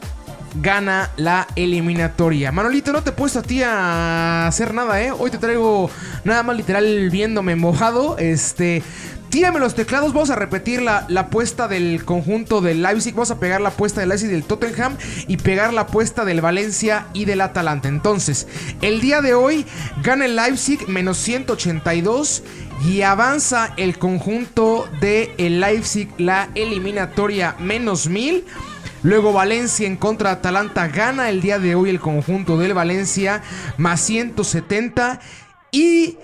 gana 0.56 1.12
la 1.18 1.48
eliminatoria. 1.56 2.52
Manolito, 2.52 2.92
no 2.92 3.04
te 3.04 3.12
he 3.12 3.14
puesto 3.14 3.40
a 3.40 3.44
ti 3.44 3.62
a 3.64 4.48
hacer 4.48 4.74
nada, 4.74 5.02
¿eh? 5.02 5.12
Hoy 5.12 5.30
te 5.30 5.38
traigo 5.38 5.90
nada 6.24 6.44
más 6.44 6.56
literal 6.56 7.10
viéndome 7.10 7.56
mojado. 7.56 8.18
Este, 8.18 8.82
Tírame 9.30 9.60
los 9.60 9.76
teclados, 9.76 10.12
vamos 10.12 10.32
a 10.32 10.36
repetir 10.36 10.82
la, 10.82 11.06
apuesta 11.16 11.68
del 11.68 12.04
conjunto 12.04 12.62
del 12.62 12.82
Leipzig, 12.82 13.14
vamos 13.14 13.30
a 13.30 13.40
pegar 13.40 13.62
la 13.62 13.70
apuesta 13.70 14.00
del 14.00 14.10
Leipzig 14.10 14.30
y 14.30 14.32
del 14.32 14.44
Tottenham 14.44 14.98
y 15.28 15.38
pegar 15.38 15.72
la 15.72 15.82
apuesta 15.82 16.26
del 16.26 16.42
Valencia 16.42 17.06
y 17.14 17.26
del 17.26 17.42
Atalanta. 17.42 17.90
Entonces, 17.90 18.48
el 18.82 19.02
día 19.02 19.22
de 19.22 19.36
hoy 19.36 19.68
gana 20.02 20.26
el 20.26 20.36
Leipzig 20.36 20.88
menos 20.88 21.18
182 21.20 22.42
y 22.86 23.02
avanza 23.02 23.74
el 23.78 23.98
conjunto 23.98 24.88
de 25.02 25.34
el 25.38 25.60
Leipzig 25.60 26.10
la 26.18 26.50
eliminatoria 26.56 27.56
menos 27.60 28.08
1000. 28.08 28.46
Luego 29.04 29.34
Valencia 29.34 29.88
en 29.88 29.96
contra 29.96 30.30
de 30.30 30.36
Atalanta 30.38 30.88
gana 30.88 31.30
el 31.30 31.42
día 31.42 31.60
de 31.60 31.76
hoy 31.76 31.90
el 31.90 32.00
conjunto 32.00 32.58
del 32.58 32.74
Valencia 32.74 33.42
más 33.78 34.02
170 34.02 35.20
y 35.72 36.18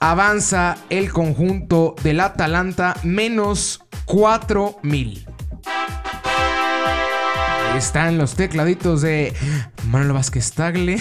avanza 0.00 0.76
el 0.90 1.12
conjunto 1.12 1.94
del 2.02 2.20
Atalanta 2.20 2.96
menos 3.02 3.84
4000. 4.06 5.26
Ahí 7.70 7.78
están 7.78 8.18
los 8.18 8.34
tecladitos 8.34 9.00
de 9.02 9.32
Manuel 9.88 10.12
Vázquez 10.12 10.52
Tagle. 10.52 10.98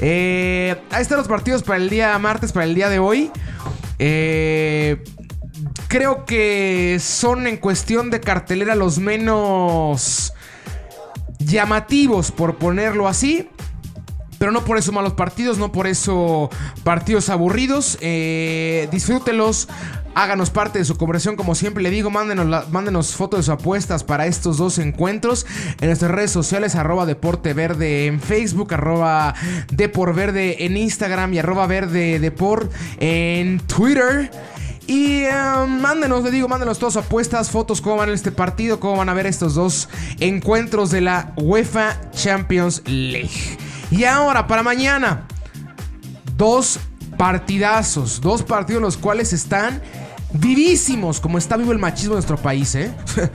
Eh, 0.00 0.76
ahí 0.90 1.02
están 1.02 1.18
los 1.18 1.28
partidos 1.28 1.62
para 1.62 1.76
el 1.76 1.88
día 1.88 2.18
martes, 2.18 2.50
para 2.50 2.64
el 2.64 2.74
día 2.74 2.88
de 2.88 2.98
hoy. 2.98 3.30
Eh, 4.04 5.00
creo 5.86 6.24
que 6.24 6.98
son 7.00 7.46
en 7.46 7.56
cuestión 7.56 8.10
de 8.10 8.20
cartelera 8.20 8.74
los 8.74 8.98
menos 8.98 10.32
llamativos, 11.38 12.32
por 12.32 12.56
ponerlo 12.56 13.06
así. 13.06 13.48
Pero 14.40 14.50
no 14.50 14.64
por 14.64 14.76
eso 14.76 14.90
malos 14.90 15.12
partidos, 15.12 15.58
no 15.58 15.70
por 15.70 15.86
eso 15.86 16.50
partidos 16.82 17.28
aburridos. 17.28 17.96
Eh, 18.00 18.88
disfrútelos. 18.90 19.68
Háganos 20.14 20.50
parte 20.50 20.78
de 20.78 20.84
su 20.84 20.96
conversación, 20.96 21.36
como 21.36 21.54
siempre 21.54 21.82
le 21.82 21.90
digo, 21.90 22.10
mándenos, 22.10 22.70
mándenos 22.70 23.14
fotos 23.14 23.46
de 23.46 23.52
apuestas 23.52 24.04
para 24.04 24.26
estos 24.26 24.58
dos 24.58 24.78
encuentros 24.78 25.46
en 25.80 25.86
nuestras 25.88 26.10
redes 26.10 26.30
sociales, 26.30 26.74
arroba 26.74 27.06
Deporte 27.06 27.54
Verde 27.54 28.06
en 28.06 28.20
Facebook, 28.20 28.74
arroba 28.74 29.34
Depor 29.70 30.14
Verde 30.14 30.66
en 30.66 30.76
Instagram 30.76 31.32
y 31.32 31.38
arroba 31.38 31.66
Verde 31.66 32.18
Deport 32.18 32.70
en 33.00 33.60
Twitter. 33.60 34.30
Y 34.86 35.24
um, 35.24 35.80
mándenos, 35.80 36.24
le 36.24 36.30
digo, 36.30 36.48
mándenos 36.48 36.78
todas 36.78 36.96
apuestas, 36.96 37.50
fotos, 37.50 37.80
cómo 37.80 37.96
van 37.96 38.10
este 38.10 38.32
partido, 38.32 38.80
cómo 38.80 38.98
van 38.98 39.08
a 39.08 39.14
ver 39.14 39.26
estos 39.26 39.54
dos 39.54 39.88
encuentros 40.18 40.90
de 40.90 41.00
la 41.00 41.32
UEFA 41.36 41.98
Champions 42.10 42.82
League. 42.84 43.56
Y 43.90 44.04
ahora, 44.04 44.46
para 44.46 44.62
mañana, 44.62 45.26
dos 46.36 46.80
partidazos, 47.16 48.20
dos 48.20 48.42
partidos 48.42 48.82
los 48.82 48.96
cuales 48.96 49.32
están 49.32 49.80
vivísimos, 50.32 51.20
como 51.20 51.38
está 51.38 51.56
vivo 51.56 51.72
el 51.72 51.78
machismo 51.78 52.12
en 52.12 52.16
nuestro 52.16 52.36
país, 52.36 52.74
¿eh? 52.74 52.90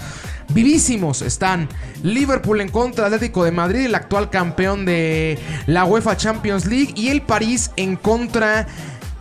Vivísimos 0.50 1.22
están 1.22 1.68
Liverpool 2.04 2.62
en 2.62 2.70
contra 2.70 3.06
del 3.06 3.14
Atlético 3.14 3.44
de 3.44 3.52
Madrid, 3.52 3.86
el 3.86 3.96
actual 3.96 4.30
campeón 4.30 4.86
de 4.86 5.38
la 5.66 5.84
UEFA 5.86 6.16
Champions 6.16 6.66
League, 6.66 6.94
y 6.96 7.10
el 7.10 7.22
París 7.22 7.72
en 7.76 7.98
contra 7.98 8.66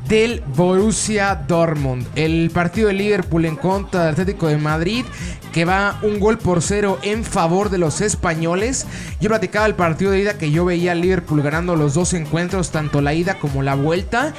del 0.08 0.42
Borussia 0.54 1.34
Dortmund. 1.34 2.06
El 2.14 2.50
partido 2.50 2.88
de 2.88 2.94
Liverpool 2.94 3.44
en 3.44 3.56
contra 3.56 4.04
del 4.04 4.12
Atlético 4.12 4.46
de 4.46 4.56
Madrid 4.56 5.04
que 5.52 5.64
va 5.64 5.98
un 6.02 6.20
gol 6.20 6.36
por 6.36 6.60
cero 6.60 6.98
en 7.02 7.24
favor 7.24 7.70
de 7.70 7.78
los 7.78 8.02
españoles. 8.02 8.86
Yo 9.20 9.30
platicaba 9.30 9.64
el 9.64 9.74
partido 9.74 10.10
de 10.10 10.20
ida 10.20 10.36
que 10.36 10.50
yo 10.50 10.66
veía 10.66 10.92
a 10.92 10.94
Liverpool 10.94 11.40
ganando 11.40 11.76
los 11.76 11.94
dos 11.94 12.12
encuentros, 12.12 12.70
tanto 12.72 13.00
la 13.00 13.14
ida 13.14 13.38
como 13.38 13.62
la 13.62 13.74
vuelta. 13.74 14.34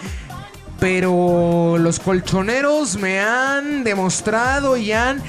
Pero 0.80 1.78
los 1.80 2.00
colchoneros 2.00 2.98
me 2.98 3.20
han 3.20 3.84
demostrado 3.84 4.78
y 4.78 4.92
han 4.92 5.24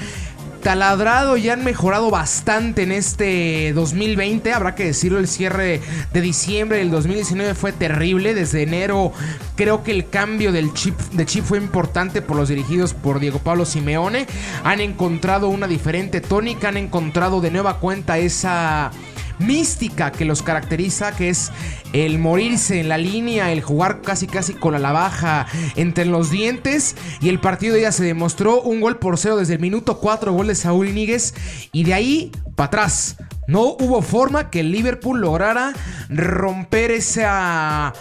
taladrado 0.59 1.37
y 1.37 1.49
han 1.49 1.63
mejorado 1.63 2.09
bastante 2.09 2.83
en 2.83 2.91
este 2.91 3.73
2020. 3.73 4.53
Habrá 4.53 4.75
que 4.75 4.85
decirlo, 4.85 5.19
el 5.19 5.27
cierre 5.27 5.81
de 6.13 6.21
diciembre 6.21 6.77
del 6.79 6.91
2019 6.91 7.55
fue 7.55 7.71
terrible. 7.71 8.33
Desde 8.33 8.63
enero 8.63 9.11
creo 9.55 9.83
que 9.83 9.91
el 9.91 10.09
cambio 10.09 10.51
del 10.51 10.73
chip, 10.73 10.97
de 11.11 11.25
chip 11.25 11.43
fue 11.43 11.57
importante 11.57 12.21
por 12.21 12.37
los 12.37 12.49
dirigidos 12.49 12.93
por 12.93 13.19
Diego 13.19 13.39
Pablo 13.39 13.65
Simeone. 13.65 14.27
Han 14.63 14.81
encontrado 14.81 15.49
una 15.49 15.67
diferente 15.67 16.21
tónica, 16.21 16.69
han 16.69 16.77
encontrado 16.77 17.41
de 17.41 17.51
nueva 17.51 17.79
cuenta 17.79 18.17
esa 18.17 18.91
mística 19.39 20.11
que 20.11 20.25
los 20.25 20.43
caracteriza, 20.43 21.15
que 21.15 21.29
es 21.29 21.51
el 21.93 22.19
morirse 22.19 22.79
en 22.79 22.89
la 22.89 22.97
línea, 22.97 23.51
el 23.51 23.61
jugar 23.61 24.01
casi 24.01 24.27
casi 24.27 24.53
con 24.53 24.79
la 24.79 24.91
baja 24.91 25.47
entre 25.75 26.05
los 26.05 26.29
dientes. 26.29 26.95
Y 27.21 27.29
el 27.29 27.39
partido 27.39 27.77
ya 27.77 27.91
se 27.91 28.03
demostró 28.03 28.61
un 28.61 28.81
gol 28.81 28.97
por 28.97 29.17
cero 29.17 29.37
desde 29.37 29.55
el 29.55 29.59
minuto 29.59 29.99
4, 29.99 30.31
gol 30.33 30.47
de 30.47 30.55
Saúl 30.55 30.89
Iníguez. 30.89 31.33
Y 31.71 31.83
de 31.83 31.93
ahí 31.93 32.31
para 32.55 32.67
atrás. 32.67 33.15
No 33.47 33.75
hubo 33.79 34.03
forma 34.03 34.51
que 34.51 34.59
el 34.59 34.71
Liverpool 34.71 35.21
lograra 35.21 35.73
romper 36.07 36.91
esa, 36.91 37.93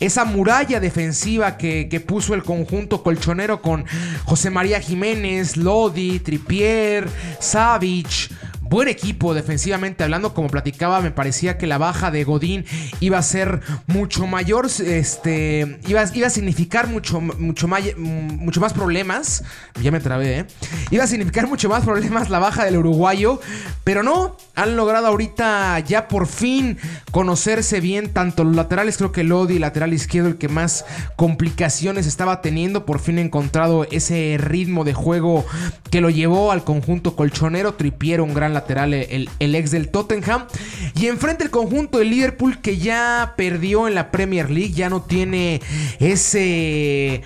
esa 0.00 0.24
muralla 0.24 0.80
defensiva 0.80 1.56
que, 1.56 1.88
que, 1.88 2.00
puso 2.00 2.34
el 2.34 2.42
conjunto 2.42 3.04
colchonero 3.04 3.62
con 3.62 3.84
José 4.24 4.50
María 4.50 4.80
Jiménez, 4.80 5.56
Lodi, 5.56 6.18
Tripier, 6.18 7.08
Savic. 7.38 8.32
Buen 8.68 8.88
equipo 8.88 9.34
defensivamente 9.34 10.04
hablando, 10.04 10.34
como 10.34 10.48
platicaba, 10.48 11.00
me 11.00 11.10
parecía 11.10 11.58
que 11.58 11.66
la 11.66 11.78
baja 11.78 12.10
de 12.10 12.24
Godín 12.24 12.64
iba 13.00 13.18
a 13.18 13.22
ser 13.22 13.60
mucho 13.86 14.26
mayor, 14.26 14.66
este, 14.66 15.78
iba, 15.86 16.00
a 16.00 16.30
significar 16.30 16.88
mucho, 16.88 17.20
mucho, 17.20 17.68
mucho 17.68 18.60
más 18.60 18.72
problemas, 18.72 19.44
ya 19.80 19.90
me 19.90 20.00
trabé, 20.00 20.40
¿eh? 20.40 20.46
iba 20.90 21.04
a 21.04 21.06
significar 21.06 21.46
mucho 21.46 21.68
más 21.68 21.84
problemas 21.84 22.30
la 22.30 22.38
baja 22.38 22.64
del 22.64 22.76
uruguayo, 22.76 23.40
pero 23.84 24.02
no, 24.02 24.36
han 24.54 24.76
logrado 24.76 25.06
ahorita 25.06 25.78
ya 25.80 26.08
por 26.08 26.26
fin 26.26 26.78
conocerse 27.10 27.80
bien 27.80 28.12
tanto 28.12 28.44
los 28.44 28.56
laterales, 28.56 28.96
creo 28.96 29.12
que 29.12 29.24
Lodi, 29.24 29.58
lateral 29.58 29.92
izquierdo, 29.92 30.28
el 30.28 30.38
que 30.38 30.48
más 30.48 30.84
complicaciones 31.16 32.06
estaba 32.06 32.42
teniendo, 32.42 32.86
por 32.86 32.98
fin 32.98 33.18
encontrado 33.18 33.86
ese 33.90 34.36
ritmo 34.38 34.84
de 34.84 34.94
juego 34.94 35.44
que 35.90 36.00
lo 36.00 36.10
llevó 36.10 36.52
al 36.52 36.64
conjunto 36.64 37.16
colchonero, 37.16 37.74
Tripiero, 37.74 38.24
un 38.24 38.34
gran 38.34 38.54
lateral, 38.56 38.94
el, 38.94 39.28
el 39.38 39.54
ex 39.54 39.70
del 39.70 39.88
Tottenham, 39.88 40.46
y 40.94 41.06
enfrente 41.06 41.44
el 41.44 41.50
conjunto 41.50 41.98
de 41.98 42.04
Liverpool 42.04 42.60
que 42.60 42.78
ya 42.78 43.34
perdió 43.36 43.88
en 43.88 43.94
la 43.94 44.10
Premier 44.10 44.50
League, 44.50 44.72
ya 44.72 44.88
no 44.88 45.02
tiene 45.02 45.60
ese... 46.00 47.22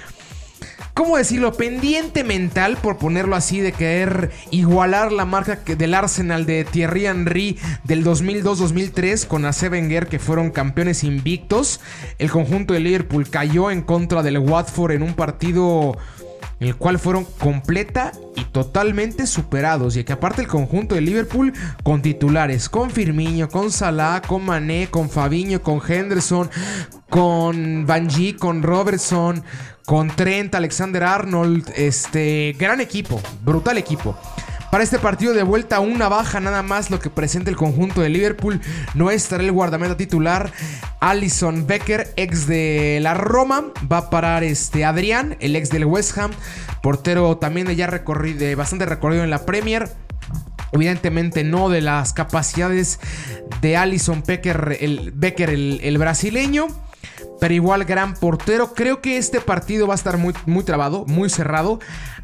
¿cómo 1.00 1.16
decirlo? 1.16 1.54
Pendiente 1.54 2.24
mental, 2.24 2.76
por 2.76 2.98
ponerlo 2.98 3.34
así, 3.34 3.60
de 3.60 3.72
querer 3.72 4.30
igualar 4.50 5.12
la 5.12 5.24
marca 5.24 5.56
del 5.64 5.94
Arsenal 5.94 6.44
de 6.44 6.64
Thierry 6.64 7.06
Henry 7.06 7.58
del 7.84 8.04
2002-2003 8.04 9.26
con 9.26 9.46
a 9.46 9.50
Wenger, 9.50 10.08
que 10.08 10.18
fueron 10.18 10.50
campeones 10.50 11.02
invictos. 11.02 11.80
El 12.18 12.30
conjunto 12.30 12.74
de 12.74 12.80
Liverpool 12.80 13.30
cayó 13.30 13.70
en 13.70 13.80
contra 13.80 14.22
del 14.22 14.38
Watford 14.40 14.92
en 14.92 15.02
un 15.02 15.14
partido 15.14 15.96
en 16.60 16.68
el 16.68 16.76
cual 16.76 16.98
fueron 16.98 17.24
completa 17.38 18.12
y 18.36 18.44
totalmente 18.44 19.26
superados. 19.26 19.96
Y 19.96 20.04
que 20.04 20.12
aparte 20.12 20.42
el 20.42 20.48
conjunto 20.48 20.94
de 20.94 21.00
Liverpool 21.00 21.52
con 21.82 22.02
titulares, 22.02 22.68
con 22.68 22.90
Firmino, 22.90 23.48
con 23.48 23.72
Salah, 23.72 24.20
con 24.20 24.44
Mané, 24.44 24.88
con 24.90 25.08
Fabiño, 25.08 25.62
con 25.62 25.80
Henderson, 25.86 26.50
con 27.08 27.86
Banji, 27.86 28.34
con 28.34 28.62
Robertson, 28.62 29.42
con 29.86 30.08
Trent, 30.08 30.54
Alexander 30.54 31.02
Arnold, 31.02 31.72
este 31.74 32.54
gran 32.58 32.80
equipo, 32.80 33.20
brutal 33.42 33.78
equipo. 33.78 34.16
Para 34.70 34.84
este 34.84 35.00
partido 35.00 35.34
de 35.34 35.42
vuelta, 35.42 35.80
una 35.80 36.08
baja 36.08 36.38
nada 36.38 36.62
más 36.62 36.90
lo 36.90 37.00
que 37.00 37.10
presenta 37.10 37.50
el 37.50 37.56
conjunto 37.56 38.02
de 38.02 38.08
Liverpool. 38.08 38.60
No 38.94 39.10
estará 39.10 39.42
el 39.42 39.50
guardameta 39.50 39.96
titular. 39.96 40.52
Alison 41.00 41.66
Becker, 41.66 42.12
ex 42.16 42.46
de 42.46 43.00
la 43.02 43.14
Roma. 43.14 43.64
Va 43.90 43.98
a 43.98 44.10
parar 44.10 44.44
este 44.44 44.84
Adrián, 44.84 45.36
el 45.40 45.56
ex 45.56 45.70
del 45.70 45.86
West 45.86 46.16
Ham. 46.18 46.30
Portero 46.82 47.36
también 47.38 47.66
de 47.66 47.74
ya 47.74 47.88
recorrido, 47.88 48.56
bastante 48.56 48.86
recorrido 48.86 49.24
en 49.24 49.30
la 49.30 49.44
Premier. 49.44 49.90
Evidentemente 50.70 51.42
no 51.42 51.68
de 51.68 51.80
las 51.80 52.12
capacidades 52.12 53.00
de 53.60 53.76
Alison 53.76 54.22
Becker, 54.24 54.78
el, 54.80 55.10
Becker, 55.10 55.50
el 55.50 55.98
brasileño 55.98 56.68
pero 57.40 57.54
igual 57.54 57.84
gran 57.84 58.14
portero. 58.14 58.74
Creo 58.74 59.00
que 59.00 59.16
este 59.16 59.40
partido 59.40 59.86
va 59.86 59.94
a 59.94 59.96
estar 59.96 60.18
muy, 60.18 60.34
muy 60.46 60.62
trabado, 60.62 61.06
muy 61.06 61.30
cerrado. 61.30 61.80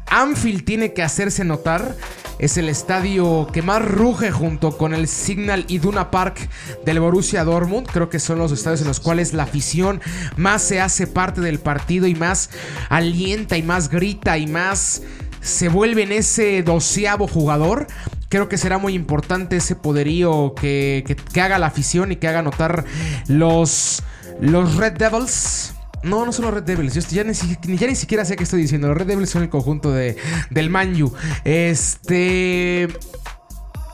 Anfield 0.09 0.63
tiene 0.65 0.93
que 0.93 1.03
hacerse 1.03 1.43
notar. 1.43 1.95
Es 2.39 2.57
el 2.57 2.69
estadio 2.69 3.47
que 3.51 3.63
más 3.63 3.83
ruge 3.83 4.29
junto 4.29 4.77
con 4.77 4.93
el 4.93 5.07
Signal 5.07 5.65
Iduna 5.69 6.11
Park 6.11 6.49
del 6.85 6.99
Borussia 6.99 7.43
Dortmund. 7.43 7.87
Creo 7.87 8.09
que 8.09 8.19
son 8.19 8.37
los 8.37 8.51
estadios 8.51 8.81
en 8.81 8.87
los 8.87 8.99
cuales 8.99 9.33
la 9.33 9.43
afición 9.43 10.01
más 10.35 10.61
se 10.61 10.79
hace 10.79 11.07
parte 11.07 11.41
del 11.41 11.59
partido 11.59 12.05
y 12.05 12.13
más 12.13 12.51
alienta 12.89 13.57
y 13.57 13.63
más 13.63 13.89
grita 13.89 14.37
y 14.37 14.45
más 14.45 15.01
se 15.41 15.69
vuelve 15.69 16.03
en 16.03 16.11
ese 16.11 16.61
doceavo 16.61 17.27
jugador. 17.27 17.87
Creo 18.29 18.49
que 18.49 18.57
será 18.57 18.77
muy 18.77 18.93
importante 18.93 19.57
ese 19.57 19.75
poderío 19.75 20.53
que, 20.53 21.15
haga 21.41 21.57
la 21.57 21.67
afición 21.67 22.11
y 22.11 22.17
que 22.17 22.27
haga 22.27 22.41
notar 22.41 22.85
los 23.27 24.03
los 24.39 24.75
Red 24.75 24.93
Devils. 24.93 25.73
No, 26.03 26.25
no 26.25 26.31
son 26.31 26.45
los 26.45 26.53
Red 26.53 26.63
Devils. 26.63 26.93
Yo 26.93 27.01
ya 27.01 27.23
ni, 27.23 27.33
ya 27.77 27.87
ni 27.87 27.95
siquiera 27.95 28.23
sé 28.25 28.35
qué 28.35 28.43
estoy 28.43 28.61
diciendo. 28.61 28.87
Los 28.87 28.97
Red 28.97 29.07
Devils 29.07 29.29
son 29.29 29.43
el 29.43 29.49
conjunto 29.49 29.91
de, 29.91 30.17
del 30.49 30.69
Manju. 30.69 31.13
Este. 31.43 32.87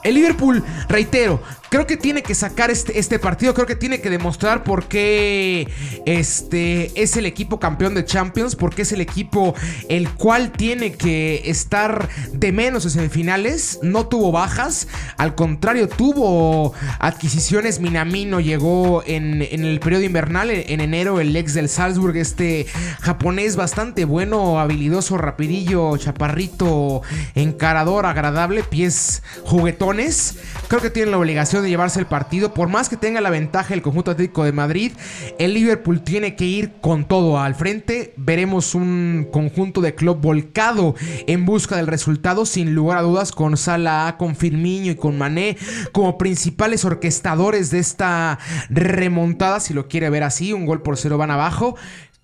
El 0.03 0.15
Liverpool, 0.15 0.62
reitero, 0.89 1.41
creo 1.74 1.88
que 1.88 1.98
tiene 1.98 2.22
que 2.22 2.36
sacar 2.36 2.70
este, 2.70 3.00
este, 3.00 3.18
partido, 3.18 3.56
creo 3.56 3.65
que 3.65 3.75
tiene 3.75 4.00
que 4.00 4.12
demostrar 4.12 4.63
por 4.63 4.88
qué 4.88 5.68
este, 6.06 6.92
es 7.01 7.18
el 7.18 7.25
equipo 7.25 7.60
campeón 7.60 7.96
de 7.96 8.06
Champions, 8.06 8.56
porque 8.56 8.84
es 8.84 8.92
el 8.92 9.01
equipo 9.01 9.56
el 9.89 10.12
cual 10.12 10.51
tiene 10.51 10.92
que 10.92 11.42
estar 11.46 12.10
de 12.32 12.51
menos 12.51 12.86
en 12.86 12.92
semifinales, 12.92 13.80
no 13.82 14.06
tuvo 14.06 14.32
bajas, 14.32 14.88
al 15.18 15.34
contrario, 15.34 15.89
tuvo 15.89 16.75
adquisiciones, 17.00 17.80
Minamino 17.80 18.39
llegó 18.39 19.01
en, 19.08 19.42
en 19.42 19.65
el 19.65 19.80
periodo 19.80 20.03
invernal, 20.03 20.51
en, 20.51 20.80
enero, 20.80 21.20
el 21.20 21.36
ex 21.36 21.56
del 21.56 21.69
Salzburg, 21.69 22.15
este 22.17 22.67
japonés 23.02 23.56
bastante 23.56 24.06
bueno, 24.06 24.60
habilidoso, 24.60 25.17
rapidillo, 25.17 25.97
chaparrito, 25.97 27.02
encarador, 27.34 28.06
agradable, 28.06 28.62
pies 28.62 29.24
juguetones. 29.43 30.36
Creo 30.67 30.80
que 30.80 30.91
tienen 30.91 31.10
la 31.10 31.17
obligación 31.17 31.62
llevarse 31.69 31.99
el 31.99 32.06
partido. 32.06 32.54
Por 32.54 32.69
más 32.69 32.89
que 32.89 32.97
tenga 32.97 33.21
la 33.21 33.30
ventaja 33.30 33.73
el 33.73 33.82
conjunto 33.82 34.12
Atlético 34.12 34.43
de 34.43 34.52
Madrid, 34.52 34.91
el 35.39 35.54
Liverpool 35.54 36.02
tiene 36.02 36.36
que 36.36 36.45
ir 36.45 36.73
con 36.82 37.06
todo 37.06 37.39
al 37.39 37.56
frente. 37.56 38.13
Veremos 38.17 38.76
un 38.76 39.28
conjunto 39.32 39.82
de 39.82 39.95
club 39.95 40.19
volcado 40.19 40.95
en 41.28 41.45
busca 41.45 41.78
del 41.78 41.88
resultado, 41.88 42.45
sin 42.45 42.76
lugar 42.76 42.97
a 42.97 43.02
dudas, 43.02 43.32
con 43.32 43.58
Salah, 43.58 44.15
con 44.17 44.36
Firmino 44.36 44.91
y 44.91 44.95
con 44.95 45.17
Mané 45.17 45.58
como 45.91 46.17
principales 46.17 46.86
orquestadores 46.86 47.69
de 47.71 47.80
esta 47.80 48.39
remontada, 48.69 49.60
si 49.60 49.73
lo 49.73 49.88
quiere 49.88 50.10
ver 50.10 50.23
así. 50.23 50.54
Un 50.54 50.65
gol 50.65 50.82
por 50.82 50.97
cero 50.97 51.17
van 51.17 51.32
abajo. 51.32 51.76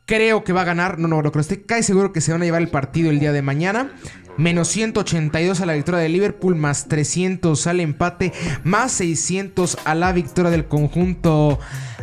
Creo 0.10 0.44
que 0.44 0.54
va 0.54 0.62
a 0.62 0.66
ganar. 0.66 0.98
No, 0.98 1.08
no, 1.08 1.22
lo 1.22 1.32
creo. 1.32 1.42
Estoy 1.42 1.58
casi 1.58 1.84
seguro 1.84 2.12
que 2.12 2.20
se 2.20 2.32
van 2.32 2.42
a 2.42 2.46
llevar 2.46 2.64
el 2.64 2.70
partido 2.70 3.12
el 3.12 3.20
día 3.20 3.32
de 3.32 3.44
mañana. 3.44 3.92
Menos 4.38 4.68
182 4.70 5.62
a 5.62 5.68
la 5.68 5.74
victoria 5.74 6.00
de 6.00 6.10
Liverpool. 6.10 6.56
Más 6.56 6.88
300 6.88 7.68
al 7.68 7.80
empate. 7.80 8.34
Más 8.64 8.92
600 8.94 9.78
a 9.86 9.94
la 9.94 10.12
victoria 10.12 10.50
del 10.50 10.66
conjunto 10.66 11.60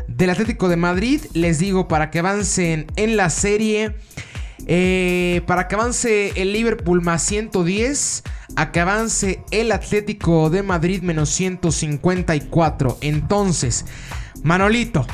del 0.06 0.30
Atlético 0.30 0.68
de 0.68 0.76
Madrid. 0.76 1.20
Les 1.34 1.58
digo 1.58 1.88
para 1.88 2.12
que 2.12 2.20
avancen 2.20 2.86
en 2.94 3.16
la 3.16 3.28
serie. 3.28 3.96
Eh, 4.68 5.42
para 5.48 5.66
que 5.66 5.74
avance 5.74 6.32
el 6.36 6.52
Liverpool 6.52 7.02
más 7.02 7.24
110. 7.24 8.22
A 8.54 8.70
que 8.70 8.78
avance 8.78 9.42
el 9.50 9.72
Atlético 9.72 10.48
de 10.48 10.62
Madrid 10.62 11.02
menos 11.02 11.30
154. 11.30 12.98
Entonces, 13.00 13.84
Manolito. 14.44 15.04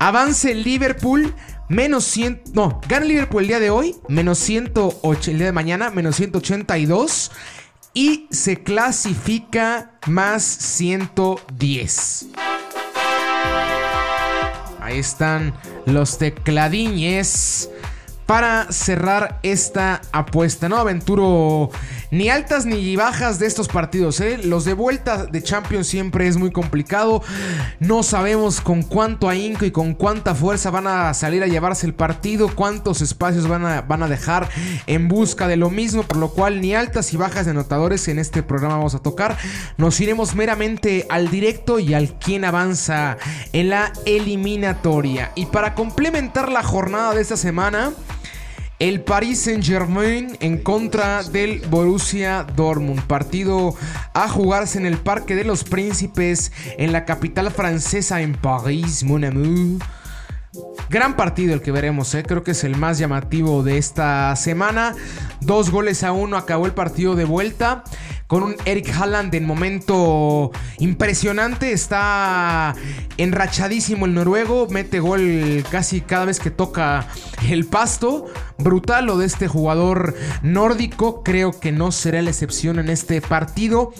Avance 0.00 0.50
el 0.50 0.64
Liverpool 0.64 1.32
menos 1.68 2.04
100. 2.04 2.42
No, 2.54 2.80
gana 2.88 3.06
Liverpool 3.06 3.42
el 3.42 3.48
día 3.48 3.60
de 3.60 3.70
hoy, 3.70 3.96
menos 4.08 4.38
108. 4.38 5.30
El 5.30 5.38
día 5.38 5.46
de 5.46 5.52
mañana, 5.52 5.90
menos 5.90 6.16
182. 6.16 7.30
Y 7.94 8.26
se 8.30 8.62
clasifica 8.62 9.92
más 10.06 10.42
110. 10.44 12.26
Ahí 14.80 14.98
están 14.98 15.54
los 15.86 16.18
tecladiñes 16.18 17.70
para 18.26 18.70
cerrar 18.72 19.38
esta 19.42 20.02
apuesta. 20.12 20.68
No 20.68 20.76
aventuro 20.76 21.70
ni 22.10 22.28
altas 22.28 22.66
ni 22.66 22.96
bajas 22.96 23.38
de 23.38 23.46
estos 23.46 23.68
partidos. 23.68 24.20
¿eh? 24.20 24.38
Los 24.42 24.64
de 24.64 24.74
vuelta 24.74 25.26
de 25.26 25.42
Champions 25.42 25.86
siempre 25.86 26.26
es 26.26 26.36
muy 26.36 26.50
complicado. 26.50 27.22
No 27.78 28.02
sabemos 28.02 28.60
con 28.60 28.82
cuánto 28.82 29.28
ahínco 29.28 29.64
y 29.64 29.70
con 29.70 29.94
cuánta 29.94 30.34
fuerza 30.34 30.70
van 30.70 30.88
a 30.88 31.14
salir 31.14 31.42
a 31.42 31.46
llevarse 31.46 31.86
el 31.86 31.94
partido, 31.94 32.54
cuántos 32.54 33.00
espacios 33.00 33.46
van 33.48 33.64
a, 33.64 33.82
van 33.82 34.02
a 34.02 34.08
dejar 34.08 34.48
en 34.86 35.08
busca 35.08 35.46
de 35.46 35.56
lo 35.56 35.70
mismo, 35.70 36.02
por 36.02 36.16
lo 36.16 36.30
cual 36.30 36.60
ni 36.60 36.74
altas 36.74 37.12
y 37.12 37.16
bajas 37.16 37.44
de 37.44 37.52
anotadores 37.52 38.08
en 38.08 38.18
este 38.18 38.42
programa 38.42 38.78
vamos 38.78 38.94
a 38.96 38.98
tocar. 38.98 39.38
Nos 39.76 40.00
iremos 40.00 40.34
meramente 40.34 41.06
al 41.08 41.30
directo 41.30 41.78
y 41.78 41.94
al 41.94 42.18
quien 42.18 42.44
avanza 42.44 43.18
en 43.52 43.70
la 43.70 43.92
eliminatoria. 44.04 45.30
Y 45.36 45.46
para 45.46 45.74
complementar 45.74 46.50
la 46.50 46.62
jornada 46.62 47.14
de 47.14 47.22
esta 47.22 47.36
semana, 47.36 47.92
el 48.78 49.00
Paris 49.00 49.40
Saint-Germain 49.40 50.36
en 50.40 50.58
contra 50.58 51.22
del 51.22 51.60
Borussia 51.70 52.46
Dortmund. 52.56 53.02
Partido 53.02 53.74
a 54.12 54.28
jugarse 54.28 54.78
en 54.78 54.86
el 54.86 54.98
Parque 54.98 55.34
de 55.34 55.44
los 55.44 55.64
Príncipes 55.64 56.52
en 56.76 56.92
la 56.92 57.04
capital 57.04 57.50
francesa 57.50 58.20
en 58.20 58.34
París, 58.34 59.02
mon. 59.02 59.80
Gran 60.88 61.16
partido 61.16 61.54
el 61.54 61.62
que 61.62 61.72
veremos, 61.72 62.14
¿eh? 62.14 62.22
creo 62.22 62.44
que 62.44 62.52
es 62.52 62.64
el 62.64 62.76
más 62.76 62.98
llamativo 62.98 63.62
de 63.62 63.78
esta 63.78 64.34
semana. 64.36 64.94
Dos 65.40 65.70
goles 65.70 66.02
a 66.04 66.12
uno 66.12 66.36
acabó 66.36 66.66
el 66.66 66.72
partido 66.72 67.16
de 67.16 67.24
vuelta 67.24 67.82
con 68.26 68.42
un 68.42 68.56
Eric 68.64 68.92
Haaland 68.94 69.34
en 69.34 69.44
momento 69.44 70.50
impresionante. 70.78 71.72
Está 71.72 72.74
enrachadísimo 73.16 74.06
el 74.06 74.14
noruego. 74.14 74.66
Mete 74.68 75.00
gol 75.00 75.64
casi 75.70 76.00
cada 76.00 76.24
vez 76.24 76.40
que 76.40 76.50
toca 76.50 77.06
el 77.48 77.66
pasto. 77.66 78.26
Brutal 78.58 79.06
lo 79.06 79.18
de 79.18 79.26
este 79.26 79.48
jugador 79.48 80.14
nórdico. 80.42 81.22
Creo 81.22 81.58
que 81.58 81.72
no 81.72 81.92
será 81.92 82.22
la 82.22 82.30
excepción 82.30 82.78
en 82.78 82.88
este 82.88 83.20
partido. 83.20 83.92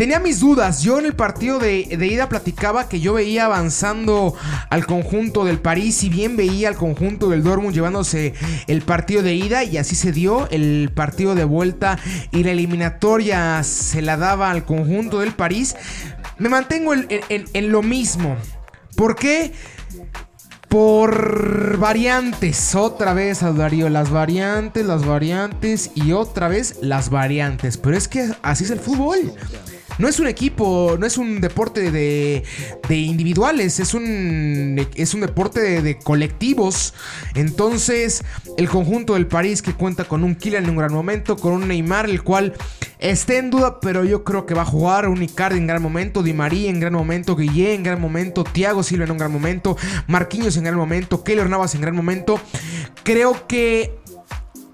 Tenía 0.00 0.18
mis 0.18 0.40
dudas. 0.40 0.80
Yo 0.80 0.98
en 0.98 1.04
el 1.04 1.12
partido 1.12 1.58
de, 1.58 1.80
ida 1.82 2.30
platicaba 2.30 2.88
que 2.88 3.00
yo 3.00 3.12
veía 3.12 3.44
avanzando 3.44 4.32
al 4.70 4.86
conjunto 4.86 5.44
del 5.44 5.58
París 5.58 6.02
y 6.04 6.08
bien 6.08 6.38
veía 6.38 6.68
al 6.68 6.74
conjunto 6.74 7.28
del 7.28 7.42
Dortmund 7.42 7.74
llevándose 7.74 8.32
el 8.66 8.80
partido 8.80 9.22
de 9.22 9.34
ida 9.34 9.62
y 9.62 9.76
así 9.76 9.94
se 9.94 10.10
dio 10.10 10.48
el 10.48 10.90
partido 10.94 11.34
de 11.34 11.44
vuelta 11.44 11.98
y 12.32 12.44
la 12.44 12.52
eliminatoria 12.52 13.62
se 13.62 14.00
la 14.00 14.16
daba 14.16 14.50
al 14.50 14.64
conjunto 14.64 15.20
del 15.20 15.32
París. 15.32 15.76
Me 16.38 16.48
mantengo 16.48 16.94
en, 16.94 17.70
lo 17.70 17.82
mismo. 17.82 18.38
¿Por 18.96 19.16
qué? 19.16 19.52
por 20.70 21.78
variantes. 21.78 22.76
Otra 22.76 23.12
vez, 23.12 23.40
Darío, 23.40 23.90
las 23.90 24.08
variantes, 24.08 24.86
las 24.86 25.04
variantes 25.04 25.90
y 25.96 26.12
otra 26.12 26.46
vez 26.48 26.76
las 26.80 27.10
variantes. 27.10 27.76
Pero 27.76 27.96
es 27.96 28.06
que 28.08 28.30
así 28.40 28.64
es 28.64 28.70
el 28.70 28.78
fútbol. 28.78 29.34
No 30.00 30.08
es 30.08 30.18
un 30.18 30.26
equipo, 30.26 30.96
no 30.98 31.04
es 31.04 31.18
un 31.18 31.42
deporte 31.42 31.90
de, 31.90 32.42
de 32.88 32.96
individuales, 32.96 33.78
es 33.80 33.92
un, 33.92 34.86
es 34.94 35.12
un 35.12 35.20
deporte 35.20 35.82
de, 35.82 35.98
colectivos. 35.98 36.94
Entonces, 37.34 38.24
el 38.56 38.68
conjunto 38.70 39.12
del 39.12 39.26
París 39.26 39.60
que 39.60 39.74
cuenta 39.74 40.04
con 40.04 40.24
un 40.24 40.36
Kylian 40.36 40.64
en 40.64 40.70
un 40.70 40.76
gran 40.76 40.92
momento, 40.94 41.36
con 41.36 41.52
un 41.52 41.68
Neymar, 41.68 42.08
el 42.08 42.22
cual 42.22 42.54
está 42.98 43.34
en 43.34 43.50
duda, 43.50 43.78
pero 43.80 44.02
yo 44.04 44.24
creo 44.24 44.46
que 44.46 44.54
va 44.54 44.62
a 44.62 44.64
jugar. 44.64 45.06
Un 45.06 45.22
Icardi 45.22 45.58
en 45.58 45.66
gran 45.66 45.82
momento, 45.82 46.22
Di 46.22 46.32
María 46.32 46.70
en 46.70 46.80
gran 46.80 46.94
momento, 46.94 47.36
Guillé 47.36 47.74
en 47.74 47.82
gran 47.82 48.00
momento, 48.00 48.42
Thiago 48.42 48.82
Silva 48.82 49.04
en 49.04 49.10
un 49.10 49.18
gran 49.18 49.30
momento, 49.30 49.76
Marquinhos 50.06 50.56
en 50.56 50.64
gran 50.64 50.76
momento, 50.76 51.22
Keylor 51.24 51.50
Navas 51.50 51.74
en 51.74 51.82
gran 51.82 51.94
momento. 51.94 52.40
Creo 53.04 53.46
que 53.46 54.00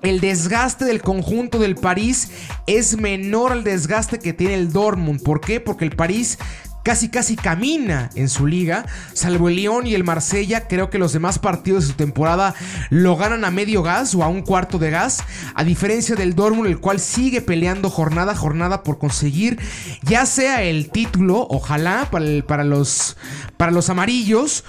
el 0.07 0.21
desgaste 0.21 0.85
del 0.85 1.03
conjunto 1.03 1.59
del 1.59 1.75
París 1.75 2.31
es 2.66 2.97
menor 2.97 3.53
al 3.53 3.64
desgaste 3.64 4.19
que 4.19 4.33
tiene 4.33 4.55
el 4.55 4.73
Dortmund. 4.73 5.23
¿Por 5.23 5.40
qué? 5.40 5.61
Porque 5.61 5.85
el 5.85 5.97
París 5.97 6.38
casi 6.85 7.09
casi 7.09 7.35
camina 7.35 8.11
en 8.14 8.29
su 8.29 8.47
liga, 8.47 8.87
salvo 9.12 9.49
el 9.49 9.57
Lyon 9.57 9.88
y 9.88 9.95
el 9.95 10.05
Marsella, 10.05 10.69
creo 10.69 10.88
que 10.88 11.01
los 11.01 11.12
demás 11.12 11.40
partidos 11.40 11.83
de 11.83 11.90
su 11.90 11.97
temporada 11.97 12.55
lo 12.90 13.16
ganan 13.16 13.45
a 13.45 13.51
medio 13.51 13.83
gas 13.83 14.14
o 14.14 14.23
a 14.23 14.29
un 14.29 14.42
cuarto 14.42 14.79
de 14.79 14.90
gas, 14.90 15.25
a 15.57 15.64
diferencia 15.64 16.14
del 16.14 16.37
Dortmund 16.37 16.69
el 16.69 16.79
cual 16.79 17.01
sigue 17.01 17.40
peleando 17.40 17.90
jornada 17.90 18.33
a 18.33 18.37
jornada 18.37 18.85
por 18.85 18.99
conseguir 18.99 19.59
ya 20.03 20.27
sea 20.27 20.62
el 20.62 20.90
título, 20.90 21.49
ojalá 21.51 22.09
para, 22.12 22.62
los 22.62 23.16
para 23.57 23.73
los 23.73 23.90
amarillos 23.90 24.62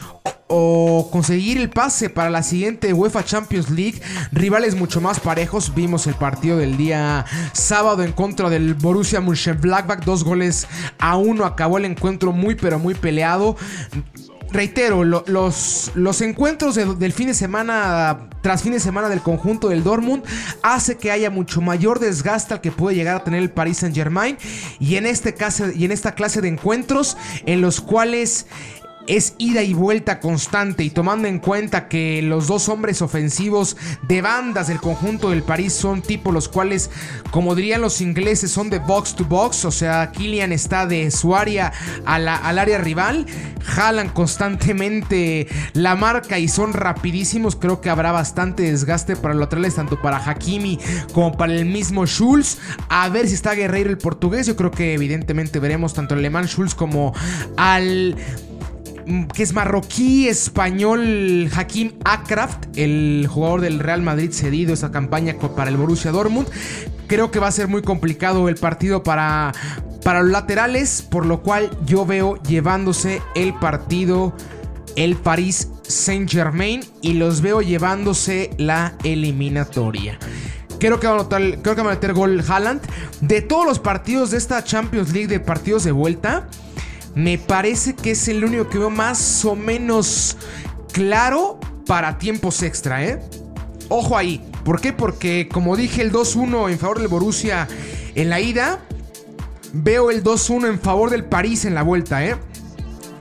o 0.48 1.10
conseguir 1.12 1.58
el 1.58 1.70
pase 1.70 2.10
para 2.10 2.30
la 2.30 2.44
siguiente 2.44 2.94
UEFA 2.94 3.24
Champions 3.24 3.70
League. 3.70 4.02
Rivales 4.32 4.76
mucho 4.76 5.02
más 5.02 5.20
parejos. 5.20 5.74
Vimos 5.76 6.08
el 6.08 6.16
partido 6.16 6.58
del 6.58 6.78
día 6.78 7.26
sábado 7.54 8.04
en 8.04 8.14
contra 8.14 8.50
del 8.50 8.74
Borussia 8.74 9.22
Mönchengladbach. 9.22 10.04
Dos 10.04 10.24
goles 10.24 10.68
a 11.00 11.18
uno. 11.18 11.46
Acabó 11.46 11.78
el 11.78 11.86
encuentro 11.86 12.32
muy 12.32 12.56
pero 12.56 12.80
muy 12.80 12.94
peleado. 12.94 13.56
Reitero, 14.50 15.04
los, 15.04 15.92
los 15.94 16.22
encuentros 16.22 16.76
del 16.76 17.12
fin 17.12 17.28
de 17.28 17.34
semana, 17.34 18.30
tras 18.42 18.64
fin 18.64 18.72
de 18.72 18.80
semana 18.80 19.10
del 19.10 19.20
conjunto 19.20 19.68
del 19.68 19.84
Dortmund, 19.84 20.24
hace 20.64 20.96
que 20.96 21.12
haya 21.12 21.30
mucho 21.30 21.60
mayor 21.60 22.00
desgaste 22.00 22.54
al 22.54 22.62
que 22.62 22.72
puede 22.72 22.96
llegar 22.96 23.18
a 23.18 23.24
tener 23.26 23.42
el 23.42 23.50
Paris 23.50 23.80
Saint 23.80 23.94
Germain. 23.94 24.38
Y 24.80 24.96
este 24.96 25.36
y 25.76 25.84
en 25.84 25.92
esta 25.92 26.16
clase 26.16 26.40
de 26.40 26.48
encuentros 26.48 27.18
en 27.46 27.60
los 27.60 27.82
cuales 27.82 28.48
es 29.08 29.34
ida 29.38 29.64
y 29.64 29.74
vuelta 29.74 30.20
constante 30.20 30.84
y 30.84 30.90
tomando 30.90 31.28
en 31.28 31.40
cuenta 31.40 31.88
que 31.88 32.22
los 32.22 32.48
dos 32.48 32.70
hombres 32.70 33.02
ofensivos 33.02 33.78
de 34.08 34.22
bandas 34.22 34.68
del 34.68 34.80
conjunto 34.80 35.30
del 35.30 35.44
París 35.44 35.74
son 35.74 36.02
tipo 36.02 36.32
los 36.32 36.50
cuales, 36.50 36.90
como 37.32 37.56
dirían 37.56 37.82
los 37.82 38.02
ingleses, 38.02 38.52
son 38.52 38.70
de 38.70 38.80
box 38.80 39.16
to 39.16 39.26
box, 39.26 39.66
o 39.66 39.72
sea, 39.72 40.12
Kylian 40.12 40.52
está 40.52 40.86
de 40.86 41.10
su 41.12 41.36
área 41.36 41.72
al 42.06 42.28
área 42.28 42.78
rival, 42.78 43.26
jalan 43.64 44.10
constantemente 44.10 45.48
la 45.74 45.96
marca 45.96 46.40
y 46.40 46.48
son 46.48 46.74
rapidísimos, 46.74 47.56
creo 47.56 47.82
que 47.82 47.90
habrá 47.90 48.12
bastante 48.12 48.64
desgaste 48.64 49.16
para 49.16 49.34
los 49.34 49.42
laterales, 49.42 49.76
tanto 49.76 50.02
para 50.02 50.18
Hakimi 50.18 50.80
como 51.14 51.36
para 51.38 51.54
el 51.54 51.66
mismo 51.66 52.06
Schulz, 52.06 52.58
a 52.90 53.08
ver 53.10 53.28
si 53.28 53.36
está 53.36 53.54
Guerreiro 53.54 53.90
el 53.90 53.98
portugués, 53.98 54.48
yo 54.48 54.56
creo 54.56 54.72
que 54.72 54.94
evidentemente 54.94 55.60
veremos 55.60 55.94
tanto 55.94 56.14
al 56.14 56.20
alemán 56.20 56.46
Schulz 56.48 56.76
como 56.76 57.14
al 57.56 58.16
que 59.34 59.44
es 59.44 59.54
marroquí 59.54 60.28
español 60.28 61.50
Hakim 61.56 61.94
Akraft, 62.04 62.66
el 62.76 63.28
jugador 63.30 63.62
del 63.62 63.80
Real 63.80 64.02
Madrid 64.02 64.32
cedido 64.32 64.74
esa 64.74 64.92
campaña 64.92 65.36
para 65.56 65.70
el 65.70 65.78
Borussia 65.78 66.12
Dortmund. 66.12 66.48
Creo 67.08 67.32
que 67.32 67.40
va 67.40 67.48
a 67.48 67.52
ser 67.52 67.68
muy 67.68 67.82
complicado 67.82 68.50
el 68.50 68.56
partido 68.56 69.04
para, 69.04 69.54
para 70.04 70.22
los 70.22 70.32
laterales, 70.32 71.02
por 71.02 71.26
lo 71.26 71.42
cual 71.42 71.70
yo 71.86 72.06
veo 72.06 72.42
llevándose 72.44 73.22
el 73.36 73.54
partido 73.54 74.34
el 74.98 75.16
Paris 75.16 75.70
Saint 75.84 76.30
Germain 76.30 76.84
y 77.02 77.14
los 77.14 77.42
veo 77.42 77.62
llevándose 77.62 78.50
la 78.58 78.96
eliminatoria. 79.04 80.18
Creo 80.80 81.00
que, 81.00 81.08
va 81.08 81.22
a 81.22 81.28
creo 81.28 81.76
que 81.76 81.82
va 81.82 81.92
a 81.92 81.96
meter 81.96 82.14
gol 82.14 82.44
Haaland. 82.48 82.82
De 83.22 83.42
todos 83.42 83.66
los 83.66 83.80
partidos 83.80 84.32
de 84.32 84.38
esta 84.38 84.64
Champions 84.64 85.14
League 85.14 85.28
de 85.28 85.40
partidos 85.40 85.84
de 85.84 85.92
vuelta, 85.92 86.50
me 87.18 87.40
parece 87.40 87.96
que 87.96 88.12
es 88.12 88.28
el 88.28 88.44
único 88.44 88.70
que 88.70 88.78
veo 88.78 88.92
más 88.92 89.44
o 89.44 89.56
menos 89.56 90.38
claro 90.94 91.60
para 91.88 92.20
tiempos 92.20 92.62
extra, 92.62 93.04
¿eh? 93.04 93.20
Ojo 93.90 94.16
ahí. 94.16 94.48
¿Por 94.64 94.80
qué? 94.80 94.94
Porque 94.94 95.50
como 95.52 95.76
dije 95.76 96.04
el 96.04 96.12
2-1 96.12 96.70
en 96.70 96.78
favor 96.78 97.00
del 97.00 97.08
Borussia 97.08 97.68
en 98.14 98.30
la 98.30 98.40
ida, 98.40 98.82
veo 99.74 100.12
el 100.12 100.24
2-1 100.24 100.70
en 100.70 100.80
favor 100.80 101.10
del 101.10 101.26
París 101.26 101.66
en 101.66 101.74
la 101.74 101.82
vuelta, 101.82 102.24
¿eh? 102.24 102.36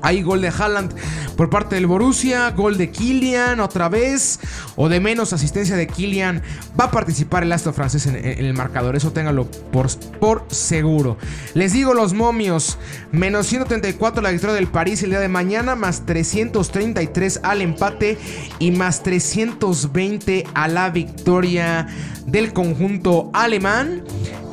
Hay 0.03 0.23
gol 0.23 0.43
de 0.43 0.49
Haaland 0.49 0.95
por 1.37 1.51
parte 1.51 1.75
del 1.75 1.87
Borussia, 1.87 2.51
gol 2.51 2.79
de 2.79 2.91
Kylian 2.91 3.61
otra 3.61 3.89
vez, 3.89 4.41
o 4.75 4.89
de 4.89 5.01
menos 5.01 5.33
asistencia 5.33 5.77
de 5.77 5.87
Kylian. 5.87 6.43
Va 6.79 6.85
a 6.85 6.91
participar 6.91 7.43
el 7.43 7.53
astro 7.53 7.73
francés 7.73 8.07
en, 8.07 8.17
el 8.17 8.55
marcador, 8.55 8.97
eso 8.97 9.13
ténganlo 9.13 9.51
por, 9.73 9.89
por, 10.19 10.45
seguro. 10.49 11.19
Les 11.55 11.73
digo 11.73 11.95
los 11.95 12.15
momios, 12.15 12.79
menos 13.13 13.47
134 13.47 14.23
la 14.23 14.31
victoria 14.31 14.55
del 14.55 14.69
París 14.69 15.03
el 15.03 15.11
día 15.11 15.21
de 15.21 15.29
mañana, 15.29 15.75
más 15.75 16.07
333 16.07 17.41
al 17.43 17.63
empate 17.63 18.19
y 18.59 18.71
más 18.71 19.03
320 19.03 20.45
a 20.55 20.69
la 20.69 20.91
victoria 20.91 21.87
del 22.27 22.53
conjunto 22.53 23.31
alemán 23.33 24.03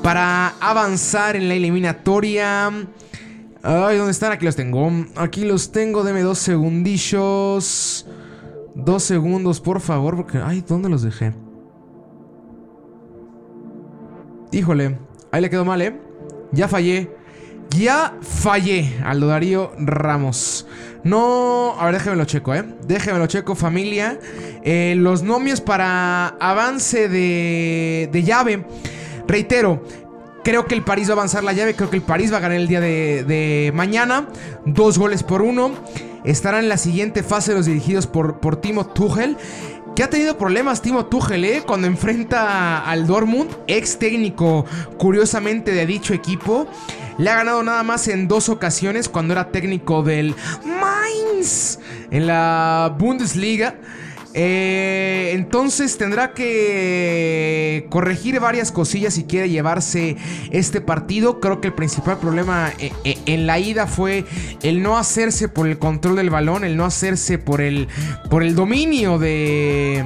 para 0.04 0.50
avanzar 0.60 1.36
en 1.36 1.48
la 1.48 1.56
eliminatoria. 1.56 2.72
Ay, 3.66 3.98
¿dónde 3.98 4.12
están? 4.12 4.34
Aquí 4.34 4.44
los 4.44 4.58
tengo. 4.58 4.92
Aquí 5.16 5.46
los 5.46 5.72
tengo. 5.72 6.04
Deme 6.04 6.22
dos 6.22 6.38
segundillos. 6.40 8.06
Dos 8.76 9.04
segundos, 9.04 9.62
por 9.62 9.80
favor. 9.80 10.18
Porque. 10.18 10.40
Ay, 10.40 10.64
¿dónde 10.68 10.90
los 10.90 11.02
dejé? 11.02 11.34
Híjole. 14.52 14.98
Ahí 15.32 15.42
le 15.42 15.50
quedó 15.50 15.64
mal, 15.64 15.82
¿eh? 15.82 15.98
Ya 16.52 16.68
fallé. 16.68 17.10
Ya 17.70 18.18
fallé. 18.22 19.00
Aldo 19.06 19.28
Darío 19.28 19.72
Ramos. 19.80 20.68
No. 21.06 21.76
A 21.80 21.86
ver, 21.86 21.96
déjeme 21.96 22.18
lo 22.18 22.26
checo, 22.26 22.54
¿eh? 22.54 22.66
Déjeme 22.86 23.18
lo 23.18 23.28
checo, 23.28 23.56
familia. 23.56 24.20
Eh, 24.64 24.96
los 24.98 25.24
nomios 25.24 25.62
para 25.62 26.28
avance 26.40 27.08
de, 27.08 28.10
de 28.12 28.24
llave. 28.24 28.66
Reitero, 29.26 29.82
Creo 30.44 30.66
que 30.66 30.76
el 30.76 30.84
París 30.84 31.08
va 31.08 31.14
a 31.14 31.16
avanzar 31.16 31.44
la 31.44 31.54
llave. 31.54 31.76
Creo 31.76 31.90
que 31.90 31.96
el 31.96 32.02
París 32.02 32.32
va 32.32 32.38
a 32.38 32.42
ganar 32.42 32.58
el 32.58 32.68
día 32.68 32.82
de, 32.82 33.72
mañana. 33.74 34.28
Dos 34.66 34.98
goles 34.98 35.24
por 35.24 35.42
uno. 35.42 35.72
Estarán 36.24 36.64
en 36.64 36.70
la 36.70 36.78
siguiente 36.78 37.24
fase 37.24 37.54
los 37.54 37.66
dirigidos 37.66 38.08
por, 38.08 38.40
por 38.40 38.58
Timo 38.58 38.86
Tuchel. 38.88 39.38
Que 39.96 40.04
ha 40.04 40.10
tenido 40.10 40.38
problemas 40.38 40.82
Timo 40.82 41.06
Tuchel, 41.06 41.46
¿eh? 41.46 41.64
Cuando 41.66 41.88
enfrenta 41.88 42.84
al 42.84 43.06
Dortmund, 43.06 43.52
ex 43.68 44.00
técnico, 44.00 44.66
curiosamente, 44.98 45.72
de 45.72 45.86
dicho 45.86 46.14
equipo. 46.14 46.68
Le 47.18 47.30
ha 47.30 47.36
ganado 47.36 47.62
nada 47.64 47.84
más 47.84 48.08
en 48.08 48.28
dos 48.28 48.50
ocasiones 48.50 49.08
cuando 49.08 49.34
era 49.34 49.52
técnico 49.52 50.02
del 50.02 50.36
Mainz 50.66 51.80
en 52.10 52.28
la 52.28 52.94
Bundesliga. 52.98 53.76
Eh, 54.36 55.32
entonces 55.34 55.98
tendrá 55.98 56.34
que 56.34 57.86
corregir 57.90 58.40
varias 58.40 58.72
cosillas 58.72 59.14
si 59.14 59.26
quiere 59.26 59.50
llevarse 59.50 60.18
este 60.52 60.82
partido. 60.82 61.40
Creo 61.40 61.62
que 61.62 61.68
el 61.68 61.74
principal 61.74 62.18
problema 62.18 62.72
eh, 62.80 62.92
eh, 63.04 63.18
en 63.26 63.46
la 63.46 63.60
ida 63.60 63.86
fue 63.86 64.26
el 64.64 64.82
no 64.82 64.98
hacerse 64.98 65.50
por 65.50 65.68
el 65.68 65.78
control 65.78 66.16
del 66.16 66.30
balón, 66.30 66.64
el 66.64 66.78
no 66.78 66.86
hacerse 66.86 67.38
por 67.38 67.62
el, 67.62 67.88
por 68.30 68.44
el 68.44 68.56
dominio 68.56 69.20
de 69.20 70.04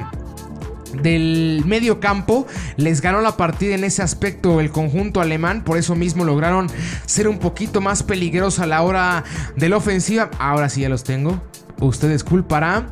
del 1.01 1.63
medio 1.65 1.99
campo. 1.99 2.47
Les 2.75 3.01
ganó 3.01 3.21
la 3.21 3.37
partida 3.37 3.75
en 3.75 3.83
ese 3.83 4.01
aspecto 4.01 4.59
el 4.59 4.71
conjunto 4.71 5.21
alemán. 5.21 5.63
Por 5.63 5.77
eso 5.77 5.95
mismo 5.95 6.23
lograron 6.25 6.67
ser 7.05 7.27
un 7.27 7.39
poquito 7.39 7.81
más 7.81 8.03
peligrosos 8.03 8.59
a 8.59 8.65
la 8.65 8.81
hora 8.81 9.23
de 9.55 9.69
la 9.69 9.77
ofensiva. 9.77 10.31
Ahora 10.39 10.69
sí 10.69 10.81
ya 10.81 10.89
los 10.89 11.03
tengo. 11.03 11.41
Ustedes 11.79 12.23
culparán. 12.23 12.87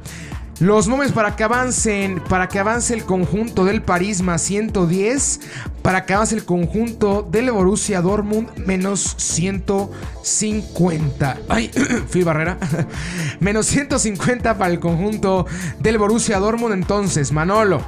Los 0.59 0.87
momentos 0.87 1.13
para 1.13 1.35
que 1.35 1.43
avancen, 1.43 2.21
para 2.29 2.47
que 2.47 2.59
avance 2.59 2.93
el 2.93 3.03
conjunto 3.03 3.65
del 3.65 3.81
París 3.81 4.21
más 4.21 4.41
110, 4.43 5.41
para 5.81 6.05
que 6.05 6.13
avance 6.13 6.33
el 6.33 6.45
conjunto 6.45 7.27
del 7.29 7.51
Borussia 7.51 8.01
Dortmund 8.01 8.55
menos 8.55 9.15
150. 9.17 11.37
Ay, 11.49 11.69
Phil 12.09 12.23
Barrera. 12.23 12.57
menos 13.41 13.65
150 13.65 14.57
para 14.57 14.71
el 14.71 14.79
conjunto 14.79 15.45
del 15.79 15.97
Borussia 15.97 16.39
Dortmund. 16.39 16.73
Entonces, 16.73 17.33
Manolo, 17.33 17.81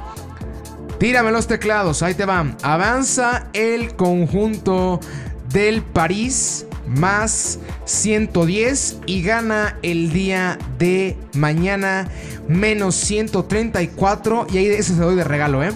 tírame 1.00 1.32
los 1.32 1.46
teclados, 1.46 2.02
ahí 2.02 2.12
te 2.12 2.26
van. 2.26 2.54
Avanza 2.62 3.46
el 3.54 3.96
conjunto 3.96 5.00
del 5.48 5.80
París 5.80 6.66
más 6.88 7.58
110 7.84 8.98
y 9.06 9.22
gana 9.22 9.78
el 9.82 10.12
día 10.12 10.58
de 10.78 11.16
mañana 11.34 12.08
menos 12.48 12.94
134 12.96 14.46
y 14.52 14.58
ahí 14.58 14.66
eso 14.66 14.94
se 14.94 15.00
doy 15.00 15.16
de 15.16 15.24
regalo, 15.24 15.62
¿eh? 15.62 15.72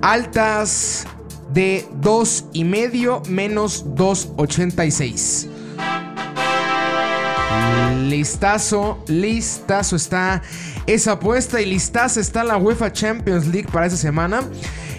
Altas 0.00 1.06
de 1.52 1.86
2 2.00 2.46
y 2.52 2.64
medio 2.64 3.22
menos 3.28 3.84
286. 3.94 5.48
Listazo, 8.08 9.02
listazo 9.08 9.96
está 9.96 10.42
esa 10.86 11.12
apuesta 11.12 11.60
y 11.60 11.66
listazo 11.66 12.20
está 12.20 12.44
la 12.44 12.56
UEFA 12.56 12.92
Champions 12.92 13.46
League 13.46 13.68
para 13.72 13.86
esta 13.86 13.98
semana. 13.98 14.42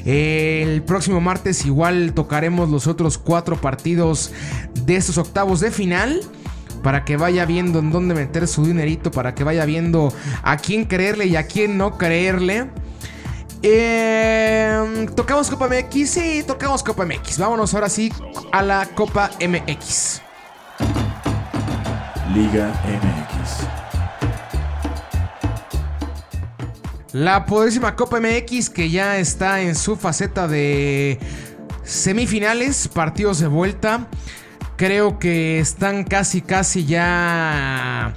El 0.06 0.84
próximo 0.84 1.20
martes 1.20 1.66
igual 1.66 2.14
tocaremos 2.14 2.70
los 2.70 2.86
otros 2.86 3.18
cuatro 3.18 3.60
partidos 3.60 4.32
de 4.86 4.96
estos 4.96 5.18
octavos 5.18 5.60
de 5.60 5.72
final 5.72 6.22
para 6.84 7.04
que 7.04 7.18
vaya 7.18 7.46
viendo 7.46 7.80
en 7.80 7.92
dónde 7.92 8.14
meter 8.14 8.48
su 8.48 8.64
dinerito, 8.64 9.10
para 9.10 9.34
que 9.34 9.44
vaya 9.44 9.66
viendo 9.66 10.14
a 10.44 10.58
quién 10.58 10.86
creerle 10.86 11.26
y 11.26 11.36
a 11.36 11.48
quién 11.48 11.80
no 11.80 11.98
creerle. 11.98 12.70
Em, 13.64 15.08
tocamos 15.08 15.50
Copa 15.50 15.68
MX, 15.68 16.08
sí, 16.08 16.44
tocamos 16.46 16.84
Copa 16.84 17.04
MX. 17.04 17.40
Vámonos 17.40 17.74
ahora 17.74 17.90
sí 17.90 18.14
a 18.52 18.62
la 18.62 18.86
Copa 18.94 19.32
MX. 19.40 20.22
Liga 22.32 22.72
MX. 22.86 23.85
La 27.16 27.46
poderísima 27.46 27.96
Copa 27.96 28.20
MX 28.20 28.70
que 28.70 28.90
ya 28.90 29.20
está 29.20 29.62
en 29.62 29.76
su 29.76 29.96
faceta 29.96 30.50
de 30.50 31.18
semifinales, 31.86 32.90
partidos 32.90 33.40
de 33.40 33.48
vuelta. 33.48 34.10
Creo 34.76 35.18
que 35.18 35.60
están 35.60 36.04
casi, 36.04 36.42
casi 36.42 36.86
ya 36.86 38.16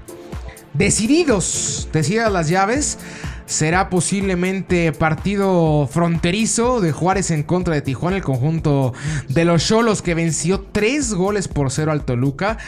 decididos, 0.75 1.89
decididas 1.93 2.33
las 2.33 2.49
llaves. 2.49 2.99
Será 3.47 3.89
posiblemente 3.89 4.91
partido 4.91 5.89
fronterizo 5.89 6.81
de 6.81 6.91
Juárez 6.91 7.31
en 7.31 7.45
contra 7.45 7.75
de 7.75 7.83
Tijuana, 7.83 8.17
el 8.17 8.25
conjunto 8.25 8.95
de 9.29 9.45
los 9.45 9.65
Cholos 9.65 10.03
que 10.03 10.15
venció 10.15 10.67
tres 10.73 11.15
goles 11.15 11.47
por 11.47 11.71
cero 11.71 11.93
al 11.93 12.05
Toluca 12.05 12.59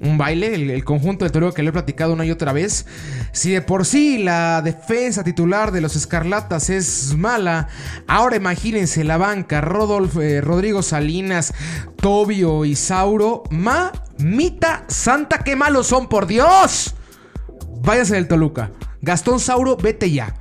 un 0.00 0.16
baile, 0.16 0.54
el, 0.54 0.84
conjunto 0.84 1.24
de 1.24 1.30
Toluca 1.30 1.54
que 1.54 1.62
le 1.62 1.68
he 1.68 1.72
platicado 1.72 2.14
una 2.14 2.24
y 2.24 2.30
otra 2.30 2.52
vez. 2.52 2.86
Si 3.32 3.50
de 3.50 3.60
por 3.60 3.84
sí 3.84 4.18
la 4.18 4.62
defensa 4.62 5.22
titular 5.22 5.72
de 5.72 5.80
los 5.80 5.94
Escarlatas 5.94 6.70
es 6.70 7.14
mala, 7.16 7.68
ahora 8.06 8.36
imagínense 8.36 9.04
la 9.04 9.18
banca, 9.18 9.60
Rodolfo, 9.60 10.22
eh, 10.22 10.40
Rodrigo 10.40 10.82
Salinas, 10.82 11.52
Tobio 11.96 12.64
y 12.64 12.76
Sauro. 12.76 13.42
Mamita 13.50 14.84
santa, 14.88 15.38
qué 15.38 15.54
malos 15.54 15.86
son, 15.86 16.08
por 16.08 16.26
Dios. 16.26 16.94
Váyase 17.82 18.14
del 18.14 18.28
Toluca. 18.28 18.72
Gastón 19.02 19.38
Sauro, 19.38 19.76
vete 19.76 20.10
ya. 20.10 20.34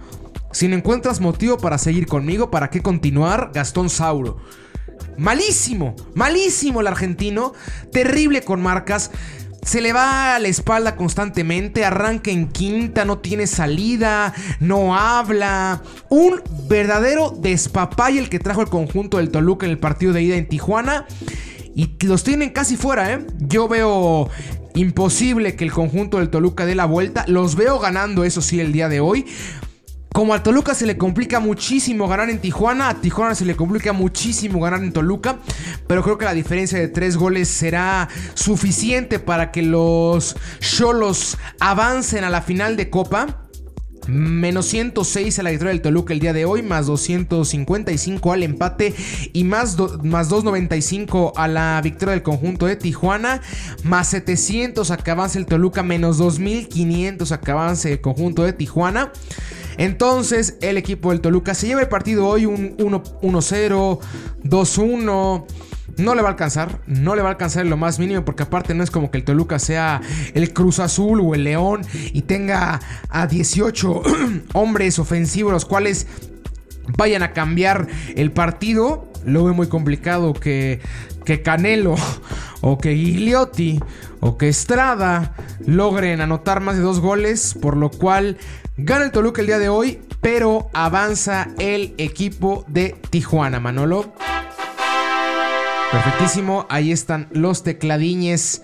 Si 0.51 0.67
no 0.67 0.75
encuentras 0.75 1.19
motivo 1.19 1.57
para 1.57 1.77
seguir 1.77 2.07
conmigo, 2.07 2.49
¿para 2.49 2.69
qué 2.69 2.81
continuar? 2.81 3.51
Gastón 3.53 3.89
Sauro. 3.89 4.37
Malísimo, 5.17 5.95
malísimo 6.15 6.79
el 6.79 6.87
argentino. 6.87 7.53
Terrible 7.91 8.41
con 8.41 8.61
marcas. 8.61 9.11
Se 9.63 9.81
le 9.81 9.93
va 9.93 10.35
a 10.35 10.39
la 10.39 10.47
espalda 10.47 10.95
constantemente, 10.95 11.85
arranca 11.85 12.31
en 12.31 12.47
quinta, 12.47 13.05
no 13.05 13.19
tiene 13.19 13.45
salida, 13.45 14.33
no 14.59 14.95
habla. 14.95 15.83
Un 16.09 16.41
verdadero 16.67 17.31
despapay 17.31 18.17
el 18.17 18.29
que 18.29 18.39
trajo 18.39 18.61
el 18.61 18.69
conjunto 18.69 19.17
del 19.17 19.29
Toluca 19.29 19.65
en 19.65 19.71
el 19.71 19.79
partido 19.79 20.13
de 20.13 20.23
ida 20.23 20.35
en 20.35 20.47
Tijuana. 20.47 21.05
Y 21.75 21.91
los 22.05 22.23
tienen 22.23 22.49
casi 22.49 22.77
fuera, 22.77 23.13
¿eh? 23.13 23.25
Yo 23.37 23.67
veo 23.67 24.29
imposible 24.75 25.55
que 25.55 25.65
el 25.65 25.71
conjunto 25.71 26.17
del 26.17 26.29
Toluca 26.29 26.65
dé 26.65 26.75
la 26.75 26.85
vuelta. 26.85 27.25
Los 27.27 27.55
veo 27.55 27.79
ganando, 27.79 28.23
eso 28.23 28.41
sí, 28.41 28.59
el 28.59 28.71
día 28.71 28.89
de 28.89 28.99
hoy. 28.99 29.25
Como 30.13 30.33
a 30.33 30.41
Toluca 30.41 30.73
se 30.73 30.87
le 30.87 30.97
complica 30.97 31.39
muchísimo 31.39 32.07
ganar 32.07 32.29
en 32.29 32.39
Tijuana, 32.39 32.89
a 32.89 32.99
Tijuana 32.99 33.35
se 33.35 33.45
le 33.45 33.55
complica 33.55 33.93
muchísimo 33.93 34.59
ganar 34.59 34.83
en 34.83 34.91
Toluca, 34.91 35.37
pero 35.87 36.01
creo 36.03 36.17
que 36.17 36.25
la 36.25 36.33
diferencia 36.33 36.79
de 36.79 36.87
tres 36.87 37.15
goles 37.15 37.47
será 37.47 38.09
suficiente 38.33 39.19
para 39.19 39.51
que 39.51 39.61
los 39.61 40.35
Cholos 40.59 41.37
avancen 41.59 42.23
a 42.23 42.29
la 42.31 42.41
final 42.41 42.75
de 42.75 42.89
Copa. 42.89 43.45
Menos 44.07 44.65
106 44.65 45.37
a 45.37 45.43
la 45.43 45.51
victoria 45.51 45.73
del 45.73 45.83
Toluca 45.83 46.13
el 46.13 46.19
día 46.19 46.33
de 46.33 46.45
hoy, 46.45 46.63
más 46.63 46.87
255 46.87 48.33
al 48.33 48.41
empate 48.41 48.95
y 49.33 49.43
más, 49.43 49.77
más 50.03 50.29
295 50.29 51.33
a 51.35 51.47
la 51.47 51.79
victoria 51.83 52.13
del 52.13 52.23
conjunto 52.23 52.65
de 52.65 52.75
Tijuana, 52.75 53.41
más 53.83 54.07
700 54.07 54.89
a 54.89 54.97
que 54.97 55.11
avance 55.11 55.37
el 55.37 55.45
Toluca, 55.45 55.83
menos 55.83 56.17
2500 56.17 57.31
a 57.31 57.39
que 57.39 57.51
avance 57.51 57.91
el 57.91 58.01
conjunto 58.01 58.41
de 58.41 58.53
Tijuana. 58.53 59.11
Entonces, 59.79 60.57
el 60.59 60.75
equipo 60.75 61.11
del 61.11 61.21
Toluca 61.21 61.53
se 61.53 61.67
lleva 61.67 61.79
el 61.79 61.87
partido 61.87 62.27
hoy 62.27 62.45
un 62.45 62.75
1-0, 62.75 63.99
2-1. 64.43 65.45
No 65.95 66.15
le 66.15 66.21
va 66.21 66.27
a 66.27 66.31
alcanzar, 66.31 66.81
no 66.85 67.15
le 67.15 67.21
va 67.21 67.29
a 67.29 67.31
alcanzar 67.31 67.63
en 67.63 67.69
lo 67.69 67.77
más 67.77 67.97
mínimo 67.97 68.25
porque 68.25 68.43
aparte 68.43 68.73
no 68.73 68.83
es 68.83 68.91
como 68.91 69.09
que 69.09 69.19
el 69.19 69.23
Toluca 69.23 69.57
sea 69.57 70.01
el 70.33 70.51
Cruz 70.51 70.79
Azul 70.79 71.21
o 71.21 71.33
el 71.33 71.45
León 71.45 71.81
y 72.11 72.23
tenga 72.23 72.81
a 73.07 73.25
18 73.25 74.01
hombres 74.53 74.99
ofensivos 74.99 75.53
los 75.53 75.63
cuales 75.63 76.07
vayan 76.97 77.23
a 77.23 77.31
cambiar 77.31 77.87
el 78.17 78.33
partido. 78.33 79.07
Lo 79.23 79.45
veo 79.45 79.53
muy 79.53 79.67
complicado 79.67 80.33
que, 80.33 80.81
que 81.23 81.41
Canelo 81.41 81.95
o 82.61 82.77
que 82.79 82.95
Gigliotti 82.95 83.79
o 84.19 84.37
que 84.37 84.49
Estrada 84.49 85.35
logren 85.65 86.19
anotar 86.19 86.59
más 86.59 86.75
de 86.75 86.81
dos 86.81 86.99
goles, 86.99 87.55
por 87.61 87.77
lo 87.77 87.89
cual 87.89 88.37
Gana 88.81 89.03
el 89.03 89.11
Toluca 89.11 89.41
el 89.41 89.47
día 89.47 89.59
de 89.59 89.67
hoy, 89.67 89.99
pero 90.21 90.69
avanza 90.73 91.49
el 91.59 91.93
equipo 91.97 92.63
de 92.69 92.95
Tijuana, 93.09 93.59
Manolo. 93.59 94.13
Perfectísimo, 95.91 96.65
ahí 96.69 96.93
están 96.93 97.27
los 97.33 97.63
tecladiñes 97.63 98.61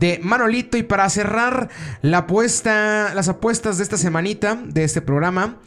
de 0.00 0.18
Manolito. 0.20 0.76
Y 0.78 0.82
para 0.82 1.08
cerrar 1.10 1.68
la 2.00 2.18
apuesta, 2.18 3.12
las 3.14 3.28
apuestas 3.28 3.78
de 3.78 3.84
esta 3.84 3.96
semanita, 3.96 4.60
de 4.66 4.82
este 4.82 5.00
programa, 5.00 5.58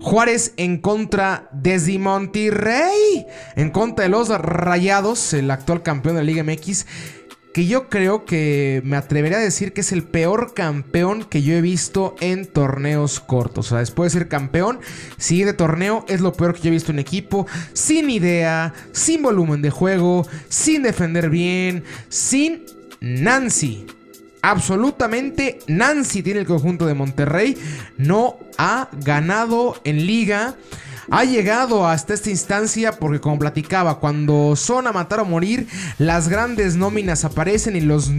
Juárez 0.00 0.52
en 0.56 0.78
contra 0.78 1.48
de 1.52 1.98
Monterrey, 2.00 3.24
en 3.54 3.70
contra 3.70 4.02
de 4.02 4.08
los 4.08 4.30
Rayados, 4.30 5.32
el 5.32 5.48
actual 5.52 5.84
campeón 5.84 6.16
de 6.16 6.22
la 6.22 6.26
Liga 6.26 6.42
MX 6.42 6.86
que 7.54 7.66
yo 7.66 7.88
creo 7.88 8.24
que 8.24 8.82
me 8.84 8.96
atrevería 8.96 9.38
a 9.38 9.40
decir 9.40 9.72
que 9.72 9.82
es 9.82 9.92
el 9.92 10.02
peor 10.02 10.54
campeón 10.54 11.22
que 11.22 11.40
yo 11.40 11.54
he 11.54 11.60
visto 11.60 12.16
en 12.20 12.46
torneos 12.46 13.20
cortos. 13.20 13.66
O 13.66 13.68
sea, 13.70 13.78
después 13.78 14.12
de 14.12 14.18
ser 14.18 14.28
campeón, 14.28 14.80
sigue 15.18 15.46
de 15.46 15.52
torneo, 15.52 16.04
es 16.08 16.20
lo 16.20 16.32
peor 16.32 16.54
que 16.54 16.62
yo 16.62 16.68
he 16.68 16.72
visto 16.72 16.90
en 16.90 16.98
equipo, 16.98 17.46
sin 17.72 18.10
idea, 18.10 18.74
sin 18.90 19.22
volumen 19.22 19.62
de 19.62 19.70
juego, 19.70 20.26
sin 20.48 20.82
defender 20.82 21.30
bien, 21.30 21.84
sin 22.08 22.64
Nancy. 23.00 23.86
Absolutamente 24.42 25.60
Nancy 25.68 26.24
tiene 26.24 26.40
el 26.40 26.46
conjunto 26.46 26.86
de 26.86 26.94
Monterrey. 26.94 27.56
No 27.96 28.36
ha 28.58 28.88
ganado 29.04 29.80
en 29.84 30.06
liga 30.06 30.56
ha 31.10 31.24
llegado 31.24 31.86
hasta 31.86 32.14
esta 32.14 32.30
instancia 32.30 32.92
porque 32.92 33.20
como 33.20 33.38
platicaba, 33.38 34.00
cuando 34.00 34.56
son 34.56 34.86
a 34.86 34.92
matar 34.92 35.20
o 35.20 35.24
morir, 35.24 35.66
las 35.98 36.28
grandes 36.28 36.76
nóminas 36.76 37.24
aparecen 37.24 37.76
y 37.76 37.80
los, 37.80 38.10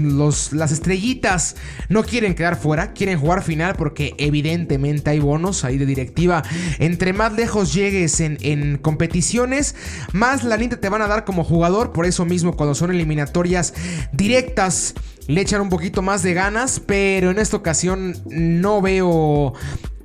las 0.54 0.71
estrellitas 0.71 1.56
no 1.89 2.04
quieren 2.04 2.36
quedar 2.36 2.58
fuera, 2.58 2.93
quieren 2.93 3.19
jugar 3.19 3.43
final 3.43 3.76
porque 3.76 4.15
evidentemente 4.17 5.10
hay 5.10 5.19
bonos 5.19 5.63
ahí 5.63 5.78
de 5.78 5.86
directiva. 5.86 6.43
Entre 6.80 7.13
más 7.13 7.34
lejos 7.34 7.74
llegues 7.74 8.19
en, 8.19 8.38
en 8.41 8.78
competiciones, 8.78 9.76
más 10.13 10.43
la 10.43 10.58
nita 10.58 10.80
te 10.80 10.89
van 10.89 11.02
a 11.02 11.08
dar 11.08 11.26
como 11.26 11.43
jugador, 11.43 11.91
por 11.91 12.06
eso 12.06 12.26
mismo 12.26 12.56
cuando 12.56 12.76
son 12.76 12.91
eliminatorias 12.91 13.74
directas 14.12 14.93
le 15.27 15.41
echan 15.41 15.61
un 15.61 15.69
poquito 15.69 16.01
más 16.01 16.23
de 16.23 16.33
ganas, 16.33 16.79
pero 16.79 17.31
en 17.31 17.39
esta 17.39 17.57
ocasión 17.57 18.15
no 18.29 18.81
veo 18.81 19.53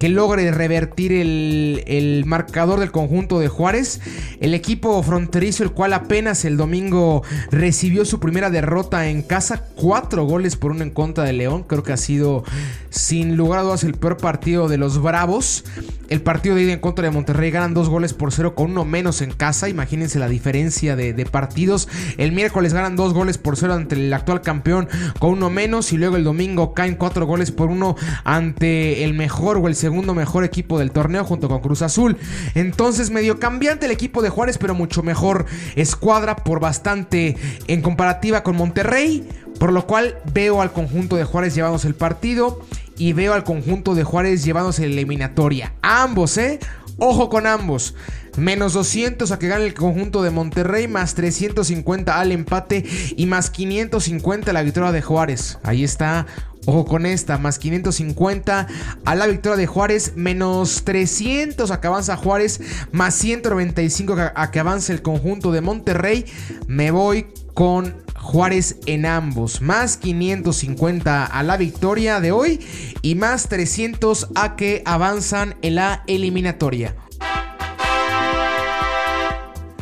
que 0.01 0.09
logre 0.09 0.51
revertir 0.51 1.13
el, 1.13 2.25
marcador 2.25 2.81
del 2.81 2.91
conjunto 2.91 3.39
de 3.39 3.49
Juárez. 3.49 4.01
El 4.41 4.55
equipo 4.55 5.03
fronterizo, 5.03 5.63
el 5.63 5.73
cual 5.73 5.93
apenas 5.93 6.47
el 6.47 6.57
domingo 6.57 7.23
recibió 7.51 8.07
su 8.07 8.19
primera 8.19 8.49
derrota 8.49 9.09
en 9.09 9.21
casa, 9.23 9.67
cuatro 9.77 10.25
goles 10.25 10.57
por 10.57 10.71
uno 10.71 10.85
en 10.85 10.91
contra 10.91 11.25
de 11.25 11.35
León. 11.35 11.65
Creo 11.65 11.83
que 11.83 11.93
ha 11.93 11.99
sido 11.99 12.45
sin 12.89 13.37
lugar 13.37 13.61
a 13.61 13.63
dudas 13.63 13.85
el 13.85 13.93
peor 13.93 14.17
partido 14.17 14.69
de 14.69 14.79
los 14.79 15.03
Bravos. 15.03 15.65
El 16.09 16.23
partido 16.23 16.55
de 16.55 16.63
ida 16.63 16.73
en 16.73 16.81
contra 16.81 17.05
de 17.05 17.11
Monterrey 17.11 17.51
ganan 17.51 17.75
dos 17.75 17.91
goles 17.91 18.15
por 18.15 18.33
cero 18.33 18.55
con 18.55 18.71
uno 18.71 18.87
menos 18.87 19.21
en 19.21 19.33
casa. 19.33 19.69
Imagínense 19.69 20.19
la 20.19 20.29
diferencia 20.29 20.97
de, 20.97 21.13
de 21.13 21.27
partidos. 21.27 21.89
El 22.17 22.33
miércoles 22.33 22.73
ganan 22.73 22.97
dos 22.97 23.13
goles 23.13 23.37
por 23.37 23.59
cero 23.59 23.75
ante 23.75 23.97
el 23.97 24.13
actual 24.15 24.41
campeón 24.41 24.89
con 25.19 25.31
uno 25.31 25.51
menos. 25.51 25.93
Y 25.93 25.97
luego 25.97 26.17
el 26.17 26.25
domingo 26.25 26.75
caen 26.75 26.95
cuatro 26.95 27.27
goles 27.27 27.51
por 27.51 27.69
uno 27.69 27.97
ante 28.25 29.05
el 29.05 29.15
mejor 29.15 29.59
o 29.59 29.69
el 29.69 29.75
segundo 29.75 30.15
mejor 30.15 30.45
equipo 30.45 30.79
del 30.79 30.93
torneo 30.93 31.25
junto 31.25 31.49
con 31.49 31.61
Cruz 31.61 31.83
Azul. 31.83 32.17
Entonces 32.55 33.11
medio 33.11 33.39
cambiante 33.39 33.87
el 33.87 33.93
equipo 33.93 34.23
de 34.23 34.31
Juárez, 34.31 34.59
pero 34.59 34.75
mucho 34.75 35.03
mejor 35.03 35.47
escuadra 35.77 36.37
por 36.37 36.61
bastante 36.61 37.37
en 37.67 37.83
comparativa 37.83 38.43
con 38.43 38.57
Monterrey. 38.57 39.29
Por 39.59 39.73
lo 39.73 39.87
cual 39.87 40.17
veo 40.33 40.63
al 40.63 40.73
conjunto 40.73 41.17
de 41.17 41.25
Juárez 41.25 41.55
llevándose 41.55 41.87
el 41.87 41.95
partido 41.95 42.61
y 42.97 43.13
veo 43.13 43.35
al 43.35 43.45
conjunto 43.45 43.95
de 43.95 44.05
Juárez 44.05 44.43
llevándose 44.43 44.87
la 44.87 44.93
eliminatoria. 44.95 45.75
Ambos, 45.83 46.39
¿eh? 46.39 46.61
Ojo 46.99 47.29
con 47.29 47.47
ambos. 47.47 47.95
Menos 48.41 48.73
200 48.73 49.31
a 49.33 49.39
que 49.39 49.49
gane 49.49 49.67
el 49.67 49.75
conjunto 49.75 50.23
de 50.23 50.31
Monterrey, 50.31 50.89
más 50.89 51.15
350 51.15 52.19
al 52.19 52.33
empate 52.33 52.87
y 53.15 53.27
más 53.27 53.51
550 53.51 54.51
a 54.51 54.55
la 54.55 54.63
victoria 54.63 54.93
de 54.93 55.03
Juárez. 55.03 55.59
Ahí 55.63 55.85
está 55.85 56.27
Ojo 56.67 56.85
con 56.85 57.07
esta, 57.07 57.39
más 57.39 57.59
550 57.59 58.67
a 59.05 59.15
la 59.15 59.27
victoria 59.27 59.57
de 59.57 59.67
Juárez, 59.67 60.13
menos 60.17 60.85
300 60.85 61.71
a 61.71 61.81
que 61.81 61.87
avanza 61.87 62.17
Juárez, 62.17 62.61
más 62.93 63.15
195 63.15 64.17
a 64.35 64.51
que 64.51 64.61
avanza 64.61 64.93
el 64.93 65.01
conjunto 65.01 65.53
de 65.53 65.63
Monterrey. 65.63 66.27
Me 66.67 66.91
voy 66.91 67.29
con 67.55 67.95
Juárez 68.15 68.77
en 68.85 69.07
ambos, 69.07 69.63
más 69.63 69.97
550 69.97 71.25
a 71.25 71.43
la 71.43 71.57
victoria 71.57 72.21
de 72.21 72.33
hoy 72.33 72.61
y 73.01 73.15
más 73.15 73.49
300 73.49 74.29
a 74.35 74.57
que 74.57 74.83
avanzan 74.85 75.57
en 75.63 75.77
la 75.77 76.05
eliminatoria. 76.07 76.95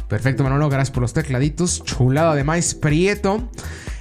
Perfecto, 0.08 0.42
Manolo, 0.42 0.70
gracias 0.70 0.90
por 0.90 1.02
los 1.02 1.12
tecladitos. 1.12 1.84
Chulada 1.84 2.34
de 2.34 2.42
maíz 2.42 2.74
prieto. 2.74 3.48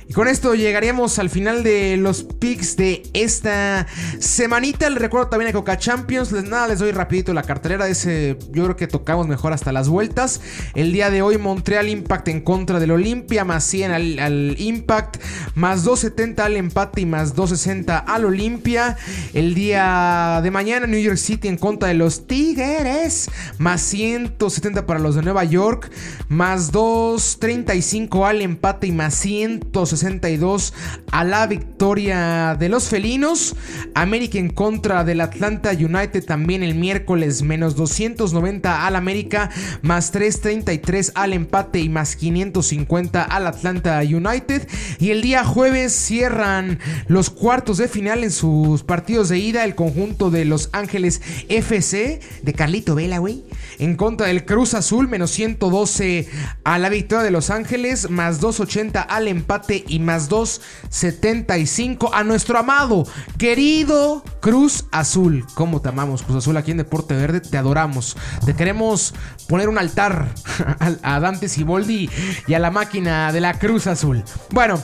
Y 0.10 0.14
con 0.14 0.30
esto 0.30 0.56
llegaríamos 0.56 1.20
al 1.20 1.30
final 1.30 1.64
de 1.64 1.98
los 1.98 2.24
picks 2.24 2.78
de 2.78 3.04
esta 3.12 3.88
semanita. 4.20 4.90
Les 4.90 5.02
recuerdo 5.02 5.28
también 5.28 5.50
a 5.50 5.54
Coca 5.54 5.78
Champions. 5.78 6.32
Les, 6.32 6.46
nada, 6.46 6.70
les 6.70 6.80
doy 6.80 6.92
rapidito 6.92 7.34
la 7.34 7.44
cartelera. 7.44 7.90
Ese 7.90 8.38
yo 8.52 8.64
creo 8.64 8.78
que 8.78 8.88
tocamos 8.88 9.28
mejor 9.28 9.52
hasta 9.52 9.74
las 9.74 9.90
vueltas. 9.90 10.40
El 10.76 10.94
día 10.94 11.10
de 11.10 11.22
hoy 11.22 11.38
Montreal 11.38 11.90
Impact 11.90 12.30
en 12.30 12.40
contra 12.40 12.80
del 12.80 12.92
Olimpia. 12.92 13.44
Más 13.44 13.66
100 13.66 13.92
al, 14.22 14.56
Impact. 14.58 15.18
Más 15.56 15.84
270 15.84 16.46
al 16.46 16.56
empate 16.56 17.02
y 17.02 17.06
más 17.06 17.36
260 17.36 17.98
al 17.98 18.24
Olimpia. 18.24 18.96
El 19.34 19.56
día 19.56 20.40
de 20.42 20.52
mañana 20.52 20.88
New 20.88 21.02
York 21.02 21.18
City 21.18 21.50
en 21.50 21.58
contra 21.58 21.90
de 21.90 21.96
los 21.96 22.28
Tigres. 22.28 23.30
Más 23.58 23.82
170 23.82 24.86
para 24.86 25.02
los 25.02 25.16
de 25.16 25.22
Nueva 25.22 25.44
York. 25.44 25.92
Más 26.30 26.72
235 26.72 28.26
al 28.26 28.42
empate 28.42 28.88
y 28.88 28.94
más 28.94 29.14
160 29.16 29.97
62 29.98 30.74
a 31.12 31.24
la 31.24 31.48
victoria 31.48 32.56
de 32.58 32.70
los 32.70 32.90
felinos. 32.90 33.56
América 33.94 34.38
en 34.38 34.50
contra 34.50 35.04
del 35.04 35.22
Atlanta 35.22 35.72
United 35.72 36.24
también 36.24 36.64
el 36.64 36.76
miércoles, 36.76 37.42
menos 37.42 37.76
290 37.76 38.86
al 38.86 38.96
América, 38.96 39.50
más 39.82 40.12
333 40.12 41.14
al 41.16 41.34
empate 41.34 41.80
y 41.80 41.90
más 41.90 42.16
550 42.16 43.24
al 43.24 43.48
Atlanta 43.48 44.00
United. 44.02 44.68
Y 45.00 45.12
el 45.12 45.22
día 45.22 45.44
jueves 45.44 45.94
cierran 45.94 46.80
los 47.08 47.30
cuartos 47.30 47.78
de 47.78 47.88
final 47.88 48.24
en 48.24 48.32
sus 48.32 48.84
partidos 48.84 49.30
de 49.30 49.40
ida 49.40 49.64
el 49.64 49.76
conjunto 49.76 50.30
de 50.30 50.46
Los 50.46 50.70
Ángeles 50.74 51.22
FC 51.50 52.20
de 52.42 52.54
Carlito 52.54 52.96
Vela, 52.96 53.20
güey. 53.20 53.44
En 53.80 53.96
contra 53.96 54.28
del 54.28 54.46
Cruz 54.46 54.74
Azul, 54.74 55.08
menos 55.08 55.32
112 55.32 56.28
a 56.64 56.80
la 56.80 56.90
victoria 56.90 57.24
de 57.24 57.32
Los 57.32 57.50
Ángeles, 57.50 58.10
más 58.10 58.40
280 58.40 59.02
al 59.02 59.28
empate 59.28 59.84
y 59.88 60.00
más 60.00 60.30
2.75 60.30 62.10
a 62.14 62.24
nuestro 62.24 62.58
amado, 62.58 63.06
querido 63.38 64.24
Cruz 64.40 64.86
Azul. 64.92 65.46
¿Cómo 65.54 65.82
te 65.82 65.90
amamos, 65.90 66.24
Cruz 66.24 66.38
Azul? 66.38 66.58
Aquí 66.58 66.72
en 66.72 66.78
Deporte 66.78 67.16
Verde 67.16 67.42
te 67.42 67.58
adoramos. 67.58 68.18
Te 68.46 68.56
queremos 68.56 69.14
poner 69.48 69.70
un 69.70 69.78
altar 69.78 70.34
a 71.04 71.20
Dante 71.20 71.50
Siboldi 71.50 72.10
y 72.48 72.54
a 72.54 72.60
la 72.60 72.72
máquina 72.72 73.32
de 73.32 73.42
la 73.42 73.58
Cruz 73.60 73.88
Azul. 73.88 74.24
Bueno. 74.52 74.82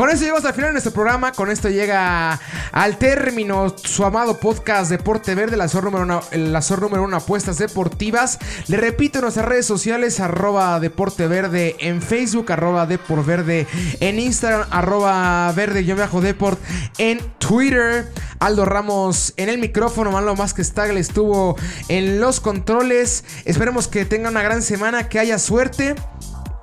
Con 0.00 0.08
esto 0.08 0.22
llegamos 0.22 0.46
al 0.46 0.54
final 0.54 0.68
de 0.70 0.72
nuestro 0.72 0.94
programa. 0.94 1.32
Con 1.32 1.50
esto 1.50 1.68
llega 1.68 2.40
al 2.72 2.96
término 2.96 3.74
su 3.76 4.02
amado 4.02 4.40
podcast 4.40 4.90
Deporte 4.90 5.34
Verde, 5.34 5.58
la 5.58 5.68
SOR 5.68 5.84
número 5.84 6.04
uno, 6.04 6.22
la 6.32 6.62
número 6.80 7.02
uno 7.02 7.18
apuestas 7.18 7.58
deportivas. 7.58 8.38
Le 8.68 8.78
repito 8.78 9.20
nuestras 9.20 9.44
redes 9.44 9.66
sociales, 9.66 10.18
arroba 10.18 10.80
Deporte 10.80 11.28
Verde 11.28 11.76
en 11.80 12.00
Facebook, 12.00 12.50
arroba 12.50 12.86
Deport 12.86 13.26
Verde 13.26 13.66
en 14.00 14.18
Instagram, 14.18 14.66
arroba 14.70 15.52
Verde-Deport 15.52 16.58
en 16.96 17.20
Twitter. 17.36 18.10
Aldo 18.38 18.64
Ramos 18.64 19.34
en 19.36 19.50
el 19.50 19.58
micrófono, 19.58 20.12
Malo 20.12 20.34
Más 20.34 20.54
que 20.54 20.64
Stagle 20.64 20.98
estuvo 20.98 21.58
en 21.88 22.20
los 22.20 22.40
controles. 22.40 23.22
Esperemos 23.44 23.86
que 23.86 24.06
tenga 24.06 24.30
una 24.30 24.40
gran 24.40 24.62
semana, 24.62 25.10
que 25.10 25.18
haya 25.18 25.38
suerte 25.38 25.94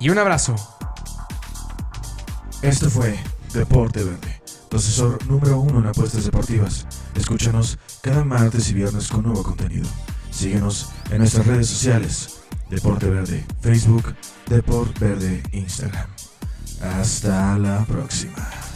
y 0.00 0.10
un 0.10 0.18
abrazo. 0.18 0.77
Esto 2.62 2.90
fue 2.90 3.16
Deporte 3.54 4.02
Verde, 4.02 4.42
tu 4.68 4.78
asesor 4.78 5.24
número 5.28 5.60
uno 5.60 5.78
en 5.78 5.86
apuestas 5.86 6.24
deportivas. 6.24 6.86
Escúchanos 7.14 7.78
cada 8.02 8.24
martes 8.24 8.68
y 8.70 8.74
viernes 8.74 9.08
con 9.08 9.22
nuevo 9.22 9.44
contenido. 9.44 9.88
Síguenos 10.30 10.90
en 11.10 11.18
nuestras 11.18 11.46
redes 11.46 11.68
sociales. 11.68 12.40
Deporte 12.68 13.08
Verde, 13.08 13.46
Facebook, 13.60 14.14
Deporte 14.46 15.04
Verde, 15.04 15.42
Instagram. 15.52 16.08
Hasta 16.82 17.56
la 17.58 17.84
próxima. 17.84 18.67